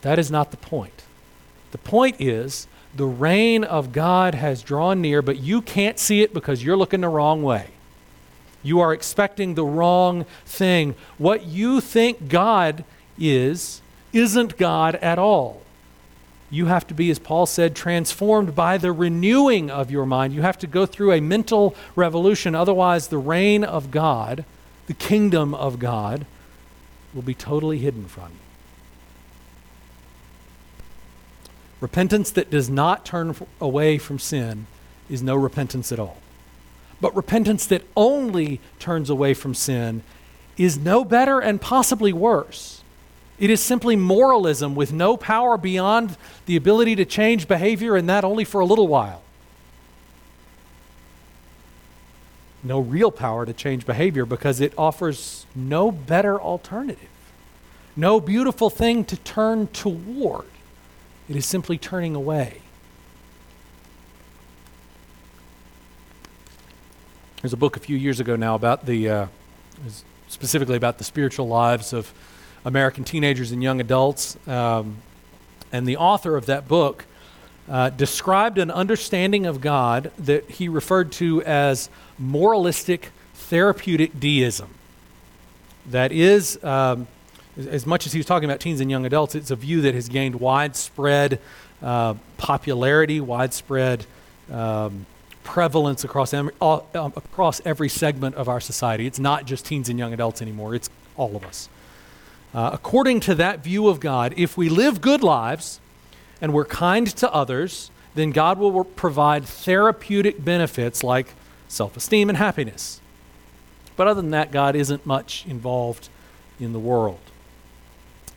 That 0.02 0.18
is 0.18 0.30
not 0.30 0.50
the 0.50 0.56
point. 0.56 1.02
The 1.70 1.78
point 1.78 2.20
is 2.20 2.66
the 2.94 3.06
reign 3.06 3.64
of 3.64 3.92
God 3.92 4.34
has 4.34 4.62
drawn 4.62 5.00
near, 5.00 5.22
but 5.22 5.38
you 5.38 5.62
can't 5.62 5.98
see 5.98 6.22
it 6.22 6.34
because 6.34 6.62
you're 6.62 6.76
looking 6.76 7.00
the 7.00 7.08
wrong 7.08 7.42
way. 7.42 7.68
You 8.62 8.80
are 8.80 8.92
expecting 8.92 9.54
the 9.54 9.64
wrong 9.64 10.26
thing. 10.44 10.94
What 11.18 11.46
you 11.46 11.80
think 11.80 12.28
God 12.28 12.84
is, 13.18 13.80
isn't 14.12 14.58
God 14.58 14.96
at 14.96 15.18
all. 15.18 15.62
You 16.50 16.66
have 16.66 16.86
to 16.88 16.94
be, 16.94 17.10
as 17.10 17.18
Paul 17.18 17.46
said, 17.46 17.74
transformed 17.74 18.54
by 18.54 18.76
the 18.76 18.92
renewing 18.92 19.70
of 19.70 19.90
your 19.90 20.04
mind. 20.04 20.34
You 20.34 20.42
have 20.42 20.58
to 20.58 20.66
go 20.66 20.84
through 20.84 21.12
a 21.12 21.20
mental 21.20 21.74
revolution. 21.96 22.54
Otherwise, 22.54 23.08
the 23.08 23.16
reign 23.16 23.64
of 23.64 23.90
God, 23.90 24.44
the 24.86 24.94
kingdom 24.94 25.54
of 25.54 25.78
God, 25.78 26.26
will 27.14 27.22
be 27.22 27.34
totally 27.34 27.78
hidden 27.78 28.06
from 28.06 28.32
you. 28.32 28.41
Repentance 31.83 32.31
that 32.31 32.49
does 32.49 32.71
not 32.71 33.05
turn 33.05 33.35
away 33.61 33.99
from 33.99 34.21
sin 34.21 34.66
is 35.11 35.21
no 35.21 35.35
repentance 35.35 35.90
at 35.90 35.99
all. 35.99 36.16
But 37.01 37.14
repentance 37.16 37.66
that 37.66 37.83
only 37.97 38.61
turns 38.79 39.11
away 39.11 39.35
from 39.35 39.53
sin 39.53 40.05
is 40.57 40.79
no 40.79 41.05
better 41.05 41.40
and 41.40 41.61
possibly 41.61 42.12
worse. 42.12 42.85
It 43.40 43.51
is 43.51 43.61
simply 43.61 43.97
moralism 43.97 44.77
with 44.77 44.92
no 44.92 45.16
power 45.16 45.59
beyond 45.59 46.16
the 46.47 46.55
ability 46.55 46.95
to 46.95 47.05
change 47.05 47.49
behavior, 47.49 47.97
and 47.97 48.09
that 48.09 48.25
only 48.25 48.45
for 48.45 48.61
a 48.61 48.64
little 48.64 48.87
while. 48.87 49.23
No 52.62 52.79
real 52.79 53.11
power 53.11 53.45
to 53.45 53.53
change 53.53 53.87
behavior 53.87 54.25
because 54.25 54.61
it 54.61 54.73
offers 54.79 55.47
no 55.57 55.90
better 55.90 56.40
alternative, 56.40 57.11
no 57.97 58.21
beautiful 58.21 58.71
thing 58.71 59.05
to 59.07 59.16
turn 59.16 59.66
toward. 59.66 60.47
It 61.28 61.37
is 61.37 61.46
simply 61.46 61.78
turning 61.78 62.14
away. 62.14 62.62
There's 67.40 67.52
a 67.52 67.56
book 67.56 67.76
a 67.76 67.80
few 67.80 67.96
years 67.96 68.20
ago 68.20 68.37
now 68.37 68.54
about 68.54 68.87
the, 68.87 69.08
uh, 69.08 69.26
specifically 70.28 70.76
about 70.76 70.98
the 70.98 71.04
spiritual 71.04 71.48
lives 71.48 71.92
of 71.92 72.12
American 72.64 73.04
teenagers 73.04 73.50
and 73.52 73.62
young 73.62 73.80
adults. 73.80 74.37
Um, 74.46 74.98
and 75.72 75.87
the 75.87 75.96
author 75.96 76.37
of 76.37 76.46
that 76.46 76.68
book 76.68 77.06
uh, 77.68 77.90
described 77.90 78.58
an 78.58 78.70
understanding 78.70 79.46
of 79.46 79.61
God 79.61 80.11
that 80.18 80.50
he 80.50 80.68
referred 80.68 81.12
to 81.12 81.42
as 81.42 81.88
moralistic 82.18 83.11
therapeutic 83.35 84.18
deism. 84.18 84.68
That 85.87 86.12
is, 86.12 86.62
um, 86.62 87.06
as 87.56 87.86
much 87.86 88.06
as 88.06 88.12
he 88.12 88.18
was 88.18 88.26
talking 88.26 88.48
about 88.48 88.60
teens 88.60 88.80
and 88.80 88.90
young 88.90 89.04
adults, 89.04 89.34
it's 89.34 89.50
a 89.50 89.56
view 89.56 89.82
that 89.82 89.94
has 89.94 90.08
gained 90.08 90.36
widespread 90.36 91.38
uh, 91.82 92.14
popularity, 92.38 93.20
widespread 93.20 94.06
um, 94.50 95.06
prevalence 95.44 96.04
across, 96.04 96.32
em- 96.32 96.50
all, 96.60 96.88
um, 96.94 97.12
across 97.16 97.60
every 97.64 97.88
segment 97.88 98.34
of 98.36 98.48
our 98.48 98.60
society. 98.60 99.06
It's 99.06 99.18
not 99.18 99.44
just 99.44 99.66
teens 99.66 99.88
and 99.88 99.98
young 99.98 100.12
adults 100.12 100.40
anymore, 100.40 100.74
it's 100.74 100.88
all 101.16 101.36
of 101.36 101.44
us. 101.44 101.68
Uh, 102.54 102.70
according 102.72 103.20
to 103.20 103.34
that 103.34 103.60
view 103.60 103.88
of 103.88 104.00
God, 104.00 104.34
if 104.36 104.56
we 104.56 104.68
live 104.68 105.00
good 105.00 105.22
lives 105.22 105.80
and 106.40 106.52
we're 106.52 106.64
kind 106.64 107.06
to 107.06 107.30
others, 107.32 107.90
then 108.14 108.30
God 108.30 108.58
will 108.58 108.84
provide 108.84 109.44
therapeutic 109.44 110.44
benefits 110.44 111.02
like 111.02 111.34
self 111.68 111.96
esteem 111.96 112.28
and 112.28 112.36
happiness. 112.38 113.00
But 113.96 114.06
other 114.06 114.20
than 114.20 114.30
that, 114.30 114.52
God 114.52 114.76
isn't 114.76 115.04
much 115.06 115.44
involved 115.46 116.08
in 116.60 116.72
the 116.72 116.78
world 116.78 117.18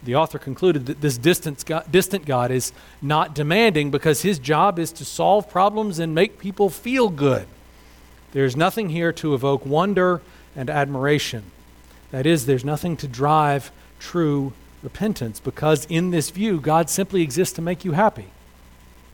the 0.06 0.16
author 0.16 0.40
concluded 0.40 0.86
that 0.86 1.02
this 1.02 1.18
distant 1.18 1.66
God, 1.66 1.92
distant 1.92 2.26
God 2.26 2.52
is 2.52 2.72
not 3.02 3.36
demanding 3.36 3.92
because 3.92 4.22
his 4.22 4.40
job 4.40 4.80
is 4.80 4.92
to 4.94 5.06
solve 5.06 5.50
problems 5.50 6.00
and 6.00 6.16
make 6.16 6.40
people 6.40 6.70
feel 6.70 7.10
good. 7.10 7.48
There's 8.32 8.56
nothing 8.56 8.90
here 8.90 9.12
to 9.14 9.34
evoke 9.34 9.66
wonder 9.66 10.22
and 10.56 10.70
admiration. 10.70 11.44
That 12.12 12.26
is, 12.26 12.46
there's 12.46 12.64
nothing 12.64 12.98
to 12.98 13.08
drive 13.08 13.72
true 14.00 14.54
repentance 14.84 15.40
because, 15.40 15.86
in 15.86 16.12
this 16.12 16.30
view, 16.30 16.62
God 16.62 16.90
simply 16.90 17.22
exists 17.22 17.56
to 17.56 17.62
make 17.62 17.84
you 17.84 17.94
happy, 17.94 18.28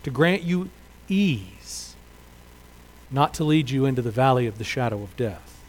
to 0.03 0.11
grant 0.11 0.43
you 0.43 0.69
ease, 1.07 1.95
not 3.09 3.33
to 3.35 3.43
lead 3.43 3.69
you 3.69 3.85
into 3.85 4.01
the 4.01 4.11
valley 4.11 4.47
of 4.47 4.57
the 4.57 4.63
shadow 4.63 5.01
of 5.01 5.15
death, 5.15 5.61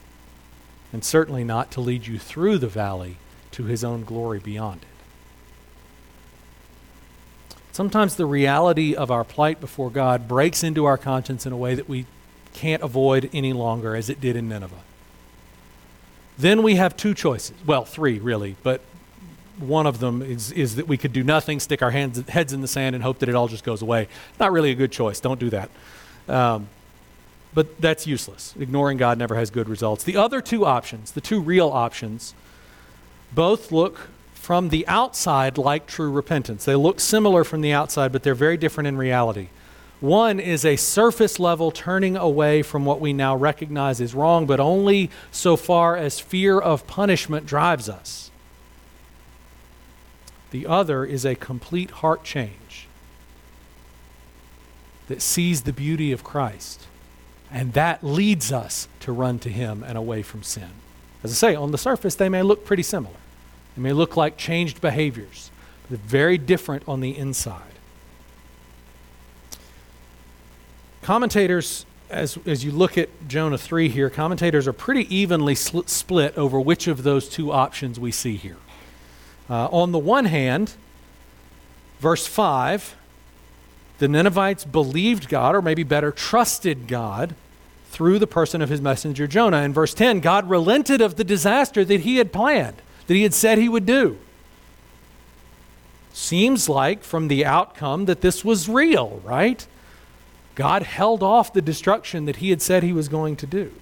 and 0.93 1.05
certainly 1.05 1.45
not 1.45 1.71
to 1.71 1.81
lead 1.81 2.07
you 2.07 2.19
through 2.19 2.59
the 2.59 2.69
valley 2.69 3.17
to 3.53 3.65
his 3.65 3.85
own 3.85 4.03
glory 4.03 4.41
beyond 4.41 4.83
it. 4.83 4.92
Sometimes 7.73 8.17
the 8.17 8.27
reality 8.27 8.95
of 8.95 9.11
our 9.11 9.25
plight 9.25 9.61
before 9.61 9.91
God 9.91 10.29
breaks 10.29 10.63
into 10.63 10.85
our 10.85 10.99
conscience 10.99 11.47
in 11.47 11.53
a 11.53 11.57
way 11.57 11.75
that 11.75 11.89
we 11.89 12.05
can't 12.53 12.83
avoid 12.83 13.31
any 13.33 13.55
longer, 13.55 13.97
as 13.97 14.11
it 14.11 14.21
did 14.21 14.37
in 14.37 14.49
Nineveh. 14.49 14.77
Then 16.39 16.63
we 16.63 16.75
have 16.77 16.97
two 16.97 17.15
choices. 17.15 17.57
Well, 17.65 17.85
three, 17.85 18.19
really, 18.19 18.57
but 18.63 18.83
one 19.59 19.87
of 19.87 20.01
them 20.01 20.23
is, 20.23 20.53
is 20.53 20.77
that 20.77 20.87
we 20.87 20.99
could 20.99 21.13
do 21.13 21.23
nothing, 21.23 21.61
stick 21.61 21.83
our 21.83 21.91
hands, 21.91 22.27
heads 22.29 22.53
in 22.53 22.61
the 22.61 22.69
sand, 22.69 22.95
and 22.95 23.03
hope 23.03 23.21
that 23.21 23.29
it 23.29 23.35
all 23.35 23.49
just 23.49 23.65
goes 23.65 23.81
away. 23.81 24.09
Not 24.39 24.53
really 24.53 24.71
a 24.71 24.75
good 24.75 24.93
choice. 24.93 25.21
Don't 25.21 25.41
do 25.41 25.51
that. 25.51 25.71
Um, 26.29 26.69
but 27.55 27.81
that's 27.81 28.07
useless. 28.07 28.55
Ignoring 28.59 28.99
God 28.99 29.19
never 29.19 29.35
has 29.35 29.51
good 29.51 29.69
results. 29.69 30.05
The 30.05 30.17
other 30.17 30.41
two 30.41 30.65
options, 30.65 31.13
the 31.13 31.21
two 31.21 31.41
real 31.41 31.69
options, 31.69 32.35
both 33.35 33.73
look 33.73 34.09
from 34.43 34.71
the 34.71 34.85
outside 34.89 35.57
like 35.57 35.87
true 35.87 36.11
repentance. 36.11 36.65
They 36.65 36.75
look 36.75 36.99
similar 36.99 37.45
from 37.45 37.61
the 37.61 37.73
outside, 37.73 38.11
but 38.11 38.25
they're 38.25 38.35
very 38.35 38.57
different 38.57 38.89
in 38.89 38.97
reality. 38.97 39.51
One 40.01 40.41
is 40.41 40.65
a 40.65 40.75
surface 40.75 41.39
level 41.39 41.71
turning 41.71 42.17
away 42.17 42.63
from 42.63 42.85
what 42.85 43.01
we 43.01 43.13
now 43.13 43.37
recognize 43.37 44.01
is 44.01 44.17
wrong, 44.17 44.47
but 44.47 44.59
only 44.59 45.11
so 45.31 45.57
far 45.57 45.97
as 45.97 46.19
fear 46.19 46.59
of 46.59 46.89
punishment 46.89 47.47
drives 47.47 47.89
us. 47.89 48.33
The 50.51 50.67
other 50.67 51.05
is 51.05 51.25
a 51.25 51.37
complete 51.37 51.93
heart 51.93 52.25
change 52.25 52.89
that 55.07 55.23
sees 55.23 55.63
the 55.63 55.73
beauty 55.73 56.11
of 56.11 56.25
Christ, 56.25 56.89
and 57.49 57.75
that 57.75 58.03
leads 58.03 58.51
us 58.51 58.89
to 58.99 59.13
run 59.13 59.39
to 59.39 59.51
Him 59.51 59.85
and 59.87 59.97
away 59.97 60.23
from 60.23 60.43
sin. 60.43 60.71
As 61.23 61.31
I 61.31 61.35
say, 61.35 61.55
on 61.55 61.71
the 61.71 61.79
surface, 61.79 62.17
they 62.17 62.29
may 62.29 62.43
look 62.43 62.65
pretty 62.65 62.83
similar. 62.83 63.22
They 63.77 63.83
may 63.83 63.93
look 63.93 64.17
like 64.17 64.37
changed 64.37 64.81
behaviors, 64.81 65.51
but 65.83 65.91
they're 65.91 66.09
very 66.09 66.39
different 66.39 66.83
on 66.87 67.01
the 67.01 67.17
inside. 67.17 67.63
Commentators, 71.03 71.85
as, 72.11 72.39
as 72.47 72.65
you 72.65 72.71
look 72.71 72.97
at 72.97 73.09
Jonah 73.27 73.59
3 73.59 73.89
here, 73.89 74.09
commentators 74.09 74.69
are 74.69 74.73
pretty 74.73 75.13
evenly 75.15 75.55
sl- 75.55 75.81
split 75.87 76.37
over 76.39 76.61
which 76.61 76.87
of 76.87 77.03
those 77.03 77.29
two 77.29 77.51
options 77.51 77.99
we 77.99 78.13
see 78.13 78.37
here. 78.37 78.59
Uh, 79.51 79.67
on 79.67 79.91
the 79.91 79.99
one 79.99 80.27
hand, 80.27 80.75
verse 81.99 82.27
5, 82.27 82.95
the 83.99 84.09
Ninevites 84.09 84.65
believed 84.65 85.29
God, 85.29 85.55
or 85.55 85.63
maybe 85.63 85.83
better, 85.83 86.11
trusted 86.11 86.87
God 86.87 87.35
through 87.91 88.19
the 88.19 88.27
person 88.27 88.63
of 88.63 88.69
his 88.69 88.81
messenger 88.81 89.27
Jonah. 89.27 89.59
In 89.59 89.73
verse 89.73 89.93
10, 89.93 90.21
God 90.21 90.49
relented 90.49 91.01
of 91.01 91.17
the 91.17 91.25
disaster 91.25 91.85
that 91.85 92.01
he 92.01 92.17
had 92.17 92.33
planned, 92.33 92.77
that 93.07 93.15
he 93.15 93.23
had 93.23 93.35
said 93.35 93.59
he 93.59 93.69
would 93.69 93.87
do. 93.87 94.19
Seems 96.13 96.69
like 96.69 97.03
from 97.03 97.29
the 97.29 97.45
outcome 97.45 98.05
that 98.05 98.21
this 98.21 98.45
was 98.45 98.69
real, 98.69 99.21
right? 99.25 99.67
God 100.55 100.83
held 100.83 101.23
off 101.23 101.53
the 101.53 101.63
destruction 101.63 102.27
that 102.27 102.37
he 102.37 102.51
had 102.51 102.61
said 102.61 102.83
he 102.83 102.93
was 102.93 103.09
going 103.09 103.37
to 103.37 103.47
do. 103.47 103.73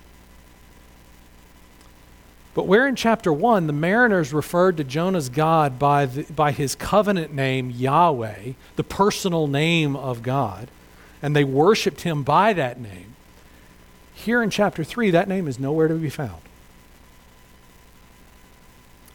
But 2.55 2.67
where 2.67 2.87
in 2.87 2.97
chapter 2.97 3.33
1 3.33 3.67
the 3.67 3.73
mariners 3.73 4.33
referred 4.33 4.77
to 4.77 4.85
Jonah's 4.85 5.29
God 5.29 5.79
by, 5.79 6.07
the, 6.07 6.23
by 6.33 6.53
his 6.53 6.75
covenant 6.75 7.33
name 7.33 7.71
Yahweh, 7.71 8.53
the 8.77 8.85
personal 8.85 9.47
name 9.47 9.97
of 9.97 10.23
God, 10.23 10.69
and 11.23 11.35
they 11.35 11.45
worshiped 11.45 12.03
him 12.03 12.23
by 12.23 12.53
that 12.53 12.81
name, 12.81 13.15
here 14.15 14.43
in 14.43 14.51
chapter 14.51 14.85
3 14.85 15.11
that 15.11 15.29
name 15.29 15.49
is 15.49 15.59
nowhere 15.59 15.89
to 15.89 15.95
be 15.95 16.11
found. 16.11 16.43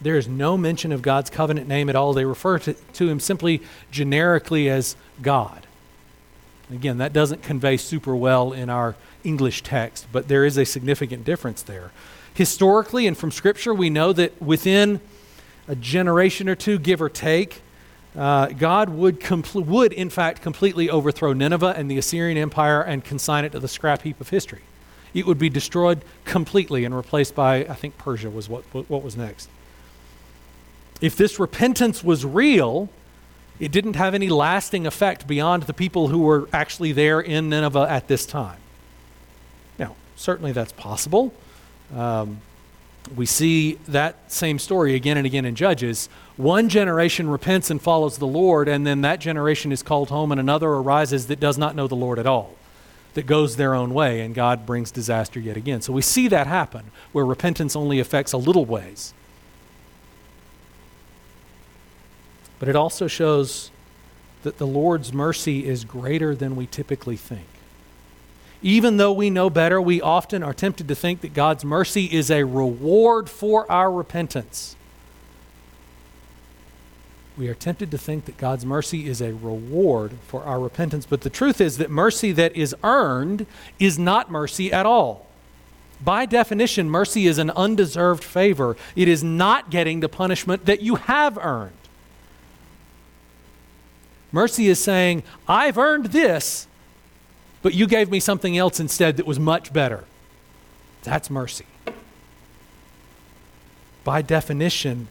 There 0.02 0.18
is 0.18 0.28
no 0.28 0.58
mention 0.58 0.92
of 0.92 1.02
God's 1.02 1.30
covenant 1.30 1.68
name 1.68 1.90
at 1.90 1.96
all. 1.96 2.14
They 2.14 2.26
refer 2.26 2.60
to, 2.60 2.74
to 2.74 3.10
him 3.10 3.20
simply 3.20 3.62
generically 3.92 4.70
as 4.70 4.96
God. 5.22 5.66
Again, 6.72 6.98
that 6.98 7.14
doesn't 7.14 7.44
convey 7.44 7.78
super 7.78 8.16
well 8.16 8.52
in 8.52 8.70
our 8.70 8.96
English 9.24 9.64
text, 9.64 10.08
but 10.12 10.28
there 10.28 10.46
is 10.46 10.58
a 10.58 10.66
significant 10.66 11.24
difference 11.24 11.62
there. 11.62 11.92
Historically 12.34 13.08
and 13.08 13.18
from 13.18 13.32
Scripture, 13.32 13.74
we 13.74 13.90
know 13.90 14.12
that 14.14 14.42
within 14.42 15.00
a 15.68 15.76
generation 15.76 16.50
or 16.50 16.56
two, 16.56 16.78
give 16.78 17.02
or 17.02 17.10
take, 17.10 17.62
uh, 18.16 18.48
God 18.48 18.90
would, 18.90 19.20
compl- 19.20 19.66
would, 19.66 19.94
in 19.94 20.10
fact, 20.10 20.42
completely 20.42 20.90
overthrow 20.90 21.34
Nineveh 21.34 21.74
and 21.78 21.90
the 21.90 21.98
Assyrian 21.98 22.38
Empire 22.38 22.82
and 22.82 23.04
consign 23.04 23.46
it 23.46 23.52
to 23.54 23.60
the 23.60 23.68
scrap 23.68 24.02
heap 24.02 24.20
of 24.22 24.30
history. 24.30 24.62
It 25.14 25.26
would 25.26 25.40
be 25.40 25.50
destroyed 25.50 26.04
completely 26.26 26.84
and 26.84 26.96
replaced 26.96 27.36
by, 27.36 27.60
I 27.66 27.74
think, 27.74 27.98
Persia 27.98 28.30
was 28.30 28.50
what, 28.50 28.64
what 28.74 29.02
was 29.04 29.16
next. 29.16 29.50
If 31.02 31.16
this 31.16 31.40
repentance 31.40 32.04
was 32.04 32.26
real, 32.26 32.90
it 33.60 33.72
didn't 33.72 33.96
have 33.96 34.14
any 34.14 34.30
lasting 34.30 34.86
effect 34.86 35.28
beyond 35.28 35.64
the 35.64 35.74
people 35.74 36.08
who 36.08 36.20
were 36.20 36.50
actually 36.52 36.92
there 36.92 37.20
in 37.20 37.50
Nineveh 37.50 37.88
at 37.90 38.08
this 38.08 38.26
time. 38.26 38.60
Now, 39.78 39.96
certainly 40.16 40.52
that's 40.52 40.72
possible. 40.74 41.34
Um, 41.96 42.42
we 43.16 43.26
see 43.26 43.76
that 43.88 44.32
same 44.32 44.58
story 44.58 44.96
again 44.96 45.18
and 45.18 45.26
again 45.28 45.46
in 45.46 45.56
Judges. 45.56 46.10
One 46.38 46.70
generation 46.70 47.30
repents 47.30 47.70
and 47.70 47.82
follows 47.82 48.18
the 48.18 48.28
Lord, 48.28 48.68
and 48.68 48.86
then 48.86 49.02
that 49.02 49.20
generation 49.20 49.72
is 49.72 49.84
called 49.84 50.10
home, 50.10 50.32
and 50.32 50.40
another 50.40 50.70
arises 50.70 51.28
that 51.28 51.40
does 51.40 51.58
not 51.58 51.76
know 51.76 51.88
the 51.88 51.96
Lord 51.96 52.18
at 52.18 52.26
all, 52.26 52.56
that 53.14 53.28
goes 53.28 53.58
their 53.58 53.76
own 53.76 53.94
way, 53.94 54.22
and 54.22 54.34
God 54.34 54.66
brings 54.66 54.92
disaster 54.92 55.40
yet 55.40 55.56
again. 55.56 55.82
So 55.82 55.94
we 55.94 56.02
see 56.02 56.28
that 56.30 56.48
happen, 56.48 56.92
where 57.12 57.26
repentance 57.26 57.76
only 57.76 58.00
affects 58.00 58.34
a 58.34 58.38
little 58.38 58.66
ways. 58.66 59.14
But 62.66 62.72
it 62.72 62.76
also 62.76 63.06
shows 63.06 63.70
that 64.42 64.58
the 64.58 64.66
Lord's 64.66 65.14
mercy 65.14 65.68
is 65.68 65.86
greater 65.86 66.34
than 66.34 66.56
we 66.56 66.66
typically 66.66 67.16
think. 67.16 67.46
Even 68.64 68.98
though 68.98 69.14
we 69.14 69.30
know 69.30 69.52
better, 69.52 69.80
we 69.80 70.02
often 70.02 70.42
are 70.42 70.52
tempted 70.52 70.88
to 70.88 70.96
think 70.96 71.22
that 71.22 71.36
God's 71.36 71.64
mercy 71.64 72.06
is 72.06 72.32
a 72.32 72.44
reward 72.44 73.30
for 73.30 73.72
our 73.72 73.92
repentance. 73.92 74.76
We 77.38 77.50
are 77.50 77.54
tempted 77.54 77.92
to 77.92 78.00
think 78.00 78.26
that 78.26 78.38
God's 78.38 78.66
mercy 78.66 79.08
is 79.08 79.22
a 79.22 79.36
reward 79.36 80.14
for 80.28 80.42
our 80.42 80.60
repentance, 80.60 81.06
but 81.06 81.22
the 81.22 81.30
truth 81.30 81.62
is 81.62 81.78
that 81.78 81.92
mercy 81.92 82.32
that 82.32 82.56
is 82.56 82.76
earned 82.84 83.46
is 83.78 84.00
not 84.00 84.32
mercy 84.32 84.74
at 84.74 84.88
all. 84.88 85.28
By 86.04 86.26
definition, 86.26 86.90
mercy 86.90 87.28
is 87.28 87.38
an 87.38 87.52
undeserved 87.52 88.24
favor. 88.24 88.76
It 88.96 89.08
is 89.08 89.24
not 89.24 89.70
getting 89.70 90.00
the 90.00 90.10
punishment 90.10 90.66
that 90.66 90.82
you 90.82 90.96
have 90.96 91.38
earned. 91.38 91.74
Mercy 94.36 94.68
is 94.68 94.84
saying, 94.84 95.24
I've 95.48 95.78
earned 95.78 96.08
this, 96.08 96.68
but 97.62 97.74
you 97.74 97.88
gave 97.88 98.12
me 98.12 98.20
something 98.20 98.58
else 98.58 98.82
instead 98.82 99.16
that 99.16 99.26
was 99.26 99.40
much 99.40 99.72
better. 99.72 100.04
That's 101.04 101.30
mercy. 101.30 101.66
By 104.04 104.22
definition, 104.22 105.08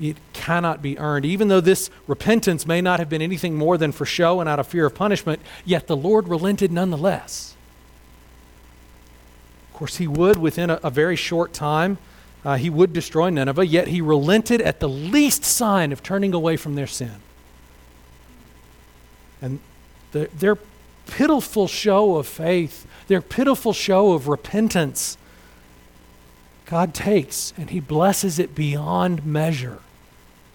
it 0.00 0.16
cannot 0.32 0.82
be 0.82 0.98
earned. 0.98 1.26
Even 1.26 1.46
though 1.46 1.60
this 1.60 1.90
repentance 2.08 2.66
may 2.66 2.80
not 2.80 2.98
have 2.98 3.08
been 3.08 3.22
anything 3.22 3.54
more 3.54 3.78
than 3.78 3.92
for 3.92 4.04
show 4.04 4.40
and 4.40 4.48
out 4.48 4.58
of 4.58 4.66
fear 4.66 4.86
of 4.86 4.96
punishment, 4.96 5.40
yet 5.64 5.86
the 5.86 5.96
Lord 5.96 6.26
relented 6.26 6.72
nonetheless. 6.72 7.54
Of 9.68 9.74
course, 9.74 9.98
he 9.98 10.08
would, 10.08 10.38
within 10.38 10.70
a, 10.70 10.80
a 10.82 10.90
very 10.90 11.14
short 11.14 11.52
time, 11.52 11.98
uh, 12.44 12.56
he 12.56 12.68
would 12.68 12.92
destroy 12.92 13.30
Nineveh, 13.30 13.64
yet 13.64 13.86
he 13.86 14.00
relented 14.00 14.60
at 14.60 14.80
the 14.80 14.88
least 14.88 15.44
sign 15.44 15.92
of 15.92 16.02
turning 16.02 16.34
away 16.34 16.56
from 16.56 16.74
their 16.74 16.88
sin. 16.88 17.20
And 19.40 19.60
the, 20.12 20.28
their 20.36 20.58
pitiful 21.06 21.66
show 21.66 22.16
of 22.16 22.26
faith, 22.26 22.86
their 23.08 23.20
pitiful 23.20 23.72
show 23.72 24.12
of 24.12 24.28
repentance, 24.28 25.16
God 26.66 26.94
takes 26.94 27.52
and 27.56 27.70
He 27.70 27.80
blesses 27.80 28.38
it 28.38 28.54
beyond 28.54 29.26
measure, 29.26 29.78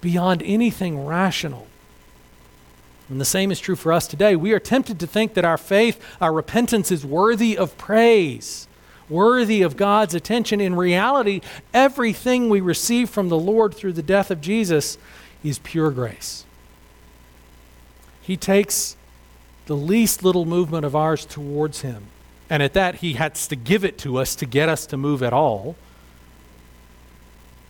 beyond 0.02 0.42
anything 0.44 1.06
rational. 1.06 1.68
And 3.10 3.22
the 3.22 3.26
same 3.26 3.52
is 3.52 3.60
true 3.60 3.76
for 3.76 3.94
us 3.94 4.08
today. 4.08 4.36
We 4.36 4.52
are 4.54 4.60
tempted 4.60 5.00
to 5.00 5.08
think 5.08 5.36
that 5.36 5.46
our 5.46 5.58
faith, 5.58 6.02
our 6.20 6.34
repentance 6.34 6.92
is 6.92 7.06
worthy 7.06 7.58
of 7.58 7.78
praise, 7.78 8.68
worthy 9.10 9.62
of 9.62 9.78
God's 9.78 10.16
attention. 10.16 10.60
In 10.60 10.76
reality, 10.76 11.42
everything 11.74 12.50
we 12.50 12.62
receive 12.62 13.10
from 13.10 13.30
the 13.30 13.38
Lord 13.38 13.76
through 13.76 13.94
the 13.94 14.02
death 14.02 14.32
of 14.32 14.42
Jesus 14.42 14.98
is 15.44 15.60
pure 15.60 15.92
grace. 15.92 16.46
He 18.26 18.38
takes 18.38 18.96
the 19.68 19.76
least 19.76 20.24
little 20.24 20.46
movement 20.46 20.84
of 20.84 20.96
ours 20.96 21.26
towards 21.26 21.82
Him. 21.82 22.08
And 22.50 22.64
at 22.64 22.74
that, 22.74 22.96
He 22.96 23.14
has 23.14 23.48
to 23.50 23.56
give 23.56 23.86
it 23.86 24.00
to 24.00 24.18
us 24.18 24.34
to 24.36 24.48
get 24.48 24.68
us 24.68 24.88
to 24.88 24.98
move 24.98 25.22
at 25.22 25.32
all. 25.32 25.76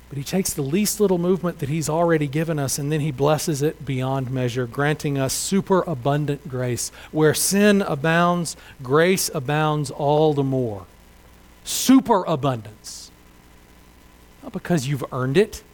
But 0.08 0.18
He 0.18 0.24
takes 0.24 0.54
the 0.54 0.62
least 0.62 1.02
little 1.02 1.18
movement 1.18 1.60
that 1.60 1.68
He's 1.68 1.90
already 1.90 2.28
given 2.28 2.58
us 2.58 2.80
and 2.80 2.90
then 2.90 3.02
He 3.02 3.12
blesses 3.12 3.62
it 3.62 3.86
beyond 3.86 4.32
measure, 4.32 4.66
granting 4.66 5.18
us 5.18 5.34
super 5.34 5.82
abundant 5.82 6.48
grace. 6.48 6.90
Where 7.12 7.34
sin 7.34 7.82
abounds, 7.82 8.56
grace 8.82 9.30
abounds 9.34 9.92
all 9.92 10.34
the 10.34 10.44
more. 10.44 10.86
Super 11.66 12.24
abundance. 12.24 13.12
Not 14.42 14.54
because 14.54 14.88
you've 14.88 15.04
earned 15.12 15.36
it 15.36 15.65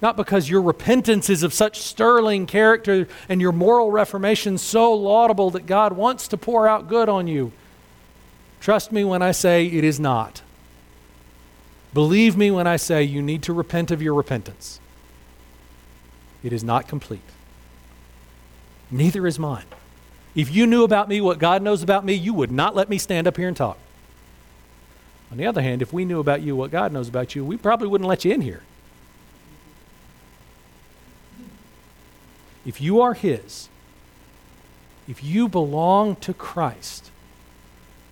not 0.00 0.16
because 0.16 0.48
your 0.48 0.62
repentance 0.62 1.28
is 1.28 1.42
of 1.42 1.52
such 1.52 1.80
sterling 1.80 2.46
character 2.46 3.08
and 3.28 3.40
your 3.40 3.52
moral 3.52 3.90
reformation 3.90 4.56
so 4.56 4.92
laudable 4.92 5.50
that 5.50 5.66
God 5.66 5.92
wants 5.92 6.28
to 6.28 6.36
pour 6.36 6.68
out 6.68 6.88
good 6.88 7.08
on 7.08 7.26
you. 7.26 7.52
Trust 8.60 8.92
me 8.92 9.04
when 9.04 9.22
I 9.22 9.32
say 9.32 9.66
it 9.66 9.84
is 9.84 9.98
not. 9.98 10.42
Believe 11.94 12.36
me 12.36 12.50
when 12.50 12.66
I 12.66 12.76
say 12.76 13.02
you 13.02 13.22
need 13.22 13.42
to 13.44 13.52
repent 13.52 13.90
of 13.90 14.02
your 14.02 14.14
repentance. 14.14 14.78
It 16.42 16.52
is 16.52 16.62
not 16.62 16.86
complete. 16.86 17.20
Neither 18.90 19.26
is 19.26 19.38
mine. 19.38 19.64
If 20.34 20.54
you 20.54 20.66
knew 20.66 20.84
about 20.84 21.08
me 21.08 21.20
what 21.20 21.38
God 21.38 21.62
knows 21.62 21.82
about 21.82 22.04
me, 22.04 22.14
you 22.14 22.32
would 22.34 22.52
not 22.52 22.76
let 22.76 22.88
me 22.88 22.98
stand 22.98 23.26
up 23.26 23.36
here 23.36 23.48
and 23.48 23.56
talk. 23.56 23.78
On 25.32 25.36
the 25.36 25.46
other 25.46 25.62
hand, 25.62 25.82
if 25.82 25.92
we 25.92 26.04
knew 26.04 26.20
about 26.20 26.42
you 26.42 26.54
what 26.54 26.70
God 26.70 26.92
knows 26.92 27.08
about 27.08 27.34
you, 27.34 27.44
we 27.44 27.56
probably 27.56 27.88
wouldn't 27.88 28.08
let 28.08 28.24
you 28.24 28.32
in 28.32 28.40
here. 28.40 28.62
If 32.68 32.82
you 32.82 33.00
are 33.00 33.14
His, 33.14 33.70
if 35.08 35.24
you 35.24 35.48
belong 35.48 36.16
to 36.16 36.34
Christ, 36.34 37.10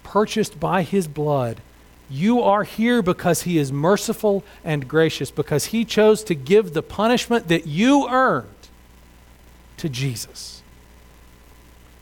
purchased 0.03 0.59
by 0.59 0.83
His 0.83 1.07
blood, 1.07 1.61
you 2.09 2.41
are 2.41 2.65
here 2.65 3.03
because 3.03 3.43
He 3.43 3.59
is 3.59 3.71
merciful 3.71 4.43
and 4.65 4.89
gracious, 4.89 5.31
because 5.31 5.67
He 5.67 5.85
chose 5.85 6.25
to 6.25 6.35
give 6.35 6.73
the 6.73 6.83
punishment 6.83 7.49
that 7.49 7.67
you 7.67 8.09
earned 8.09 8.49
to 9.77 9.91
Jesus. 9.91 10.63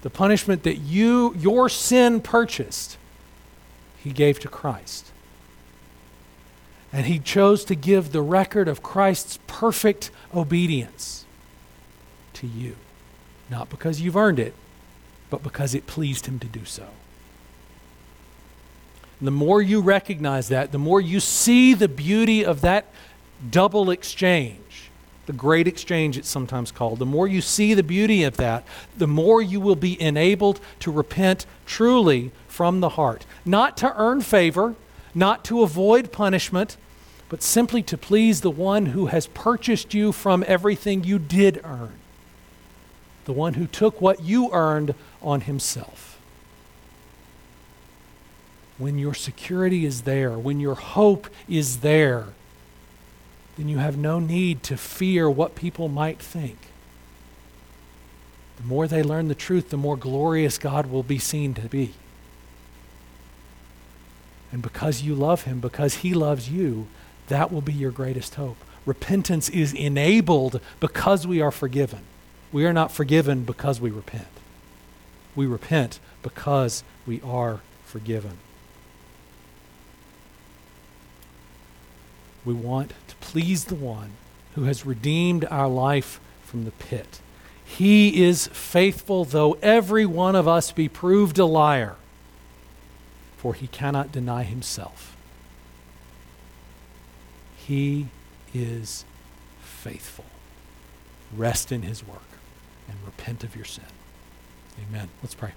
The 0.02 0.10
punishment 0.10 0.62
that 0.62 0.76
you, 0.76 1.34
your 1.36 1.68
sin 1.68 2.20
purchased, 2.20 2.98
He 3.98 4.12
gave 4.12 4.38
to 4.38 4.48
Christ. 4.48 5.10
And 6.92 7.06
He 7.06 7.18
chose 7.18 7.64
to 7.64 7.74
give 7.74 8.12
the 8.12 8.22
record 8.22 8.68
of 8.68 8.80
Christ's 8.80 9.40
perfect 9.48 10.12
obedience 10.32 11.23
to 12.34 12.46
you. 12.46 12.76
Not 13.50 13.70
because 13.70 14.00
you've 14.00 14.16
earned 14.16 14.38
it, 14.38 14.54
but 15.30 15.42
because 15.42 15.74
it 15.74 15.86
pleased 15.86 16.26
Him 16.26 16.38
to 16.38 16.46
do 16.46 16.64
so. 16.64 16.86
The 19.20 19.30
more 19.30 19.62
you 19.62 19.80
recognize 19.80 20.48
that, 20.48 20.72
the 20.72 20.78
more 20.78 21.00
you 21.00 21.20
see 21.20 21.74
the 21.74 21.88
beauty 21.88 22.44
of 22.44 22.60
that 22.62 22.86
double 23.50 23.90
exchange, 23.90 24.90
the 25.26 25.32
great 25.32 25.66
exchange 25.66 26.18
it's 26.18 26.28
sometimes 26.28 26.70
called, 26.70 26.98
the 26.98 27.06
more 27.06 27.26
you 27.26 27.40
see 27.40 27.74
the 27.74 27.82
beauty 27.82 28.22
of 28.24 28.36
that, 28.36 28.64
the 28.96 29.06
more 29.06 29.40
you 29.40 29.60
will 29.60 29.76
be 29.76 30.00
enabled 30.00 30.60
to 30.80 30.90
repent 30.90 31.46
truly 31.64 32.32
from 32.48 32.80
the 32.80 32.90
heart. 32.90 33.24
Not 33.44 33.76
to 33.78 33.94
earn 33.96 34.20
favor, 34.20 34.74
not 35.14 35.44
to 35.44 35.62
avoid 35.62 36.12
punishment, 36.12 36.76
but 37.28 37.42
simply 37.42 37.82
to 37.84 37.96
please 37.96 38.42
the 38.42 38.50
one 38.50 38.86
who 38.86 39.06
has 39.06 39.26
purchased 39.28 39.94
you 39.94 40.12
from 40.12 40.44
everything 40.46 41.04
you 41.04 41.18
did 41.18 41.60
earn, 41.64 41.94
the 43.24 43.32
one 43.32 43.54
who 43.54 43.66
took 43.66 44.00
what 44.00 44.22
you 44.22 44.50
earned 44.52 44.94
on 45.22 45.42
himself 45.42 46.14
when 48.78 48.98
your 48.98 49.14
security 49.14 49.84
is 49.84 50.02
there, 50.02 50.32
when 50.32 50.60
your 50.60 50.74
hope 50.74 51.28
is 51.48 51.78
there, 51.78 52.26
then 53.56 53.68
you 53.68 53.78
have 53.78 53.96
no 53.96 54.18
need 54.18 54.62
to 54.64 54.76
fear 54.76 55.30
what 55.30 55.54
people 55.54 55.88
might 55.88 56.18
think. 56.18 56.58
The 58.56 58.64
more 58.64 58.88
they 58.88 59.02
learn 59.02 59.28
the 59.28 59.34
truth, 59.34 59.70
the 59.70 59.76
more 59.76 59.96
glorious 59.96 60.58
God 60.58 60.86
will 60.86 61.02
be 61.02 61.18
seen 61.18 61.54
to 61.54 61.68
be. 61.68 61.94
And 64.50 64.62
because 64.62 65.02
you 65.02 65.14
love 65.14 65.42
Him, 65.42 65.60
because 65.60 65.96
He 65.96 66.14
loves 66.14 66.48
you, 66.48 66.86
that 67.28 67.52
will 67.52 67.60
be 67.60 67.72
your 67.72 67.90
greatest 67.90 68.34
hope. 68.34 68.56
Repentance 68.86 69.48
is 69.48 69.72
enabled 69.72 70.60
because 70.80 71.26
we 71.26 71.40
are 71.40 71.50
forgiven. 71.50 72.00
We 72.54 72.66
are 72.66 72.72
not 72.72 72.92
forgiven 72.92 73.42
because 73.42 73.80
we 73.80 73.90
repent. 73.90 74.28
We 75.34 75.44
repent 75.44 75.98
because 76.22 76.84
we 77.04 77.20
are 77.22 77.62
forgiven. 77.84 78.38
We 82.44 82.54
want 82.54 82.92
to 83.08 83.16
please 83.16 83.64
the 83.64 83.74
one 83.74 84.12
who 84.54 84.62
has 84.64 84.86
redeemed 84.86 85.44
our 85.46 85.66
life 85.66 86.20
from 86.44 86.64
the 86.64 86.70
pit. 86.70 87.18
He 87.64 88.22
is 88.22 88.46
faithful, 88.46 89.24
though 89.24 89.54
every 89.60 90.06
one 90.06 90.36
of 90.36 90.46
us 90.46 90.70
be 90.70 90.88
proved 90.88 91.40
a 91.40 91.46
liar, 91.46 91.96
for 93.36 93.54
he 93.54 93.66
cannot 93.66 94.12
deny 94.12 94.44
himself. 94.44 95.16
He 97.56 98.06
is 98.54 99.04
faithful. 99.60 100.26
Rest 101.36 101.72
in 101.72 101.82
his 101.82 102.06
work 102.06 102.22
and 102.88 102.96
repent 103.04 103.44
of 103.44 103.56
your 103.56 103.64
sin. 103.64 103.84
Amen. 104.88 105.08
Let's 105.22 105.34
pray. 105.34 105.52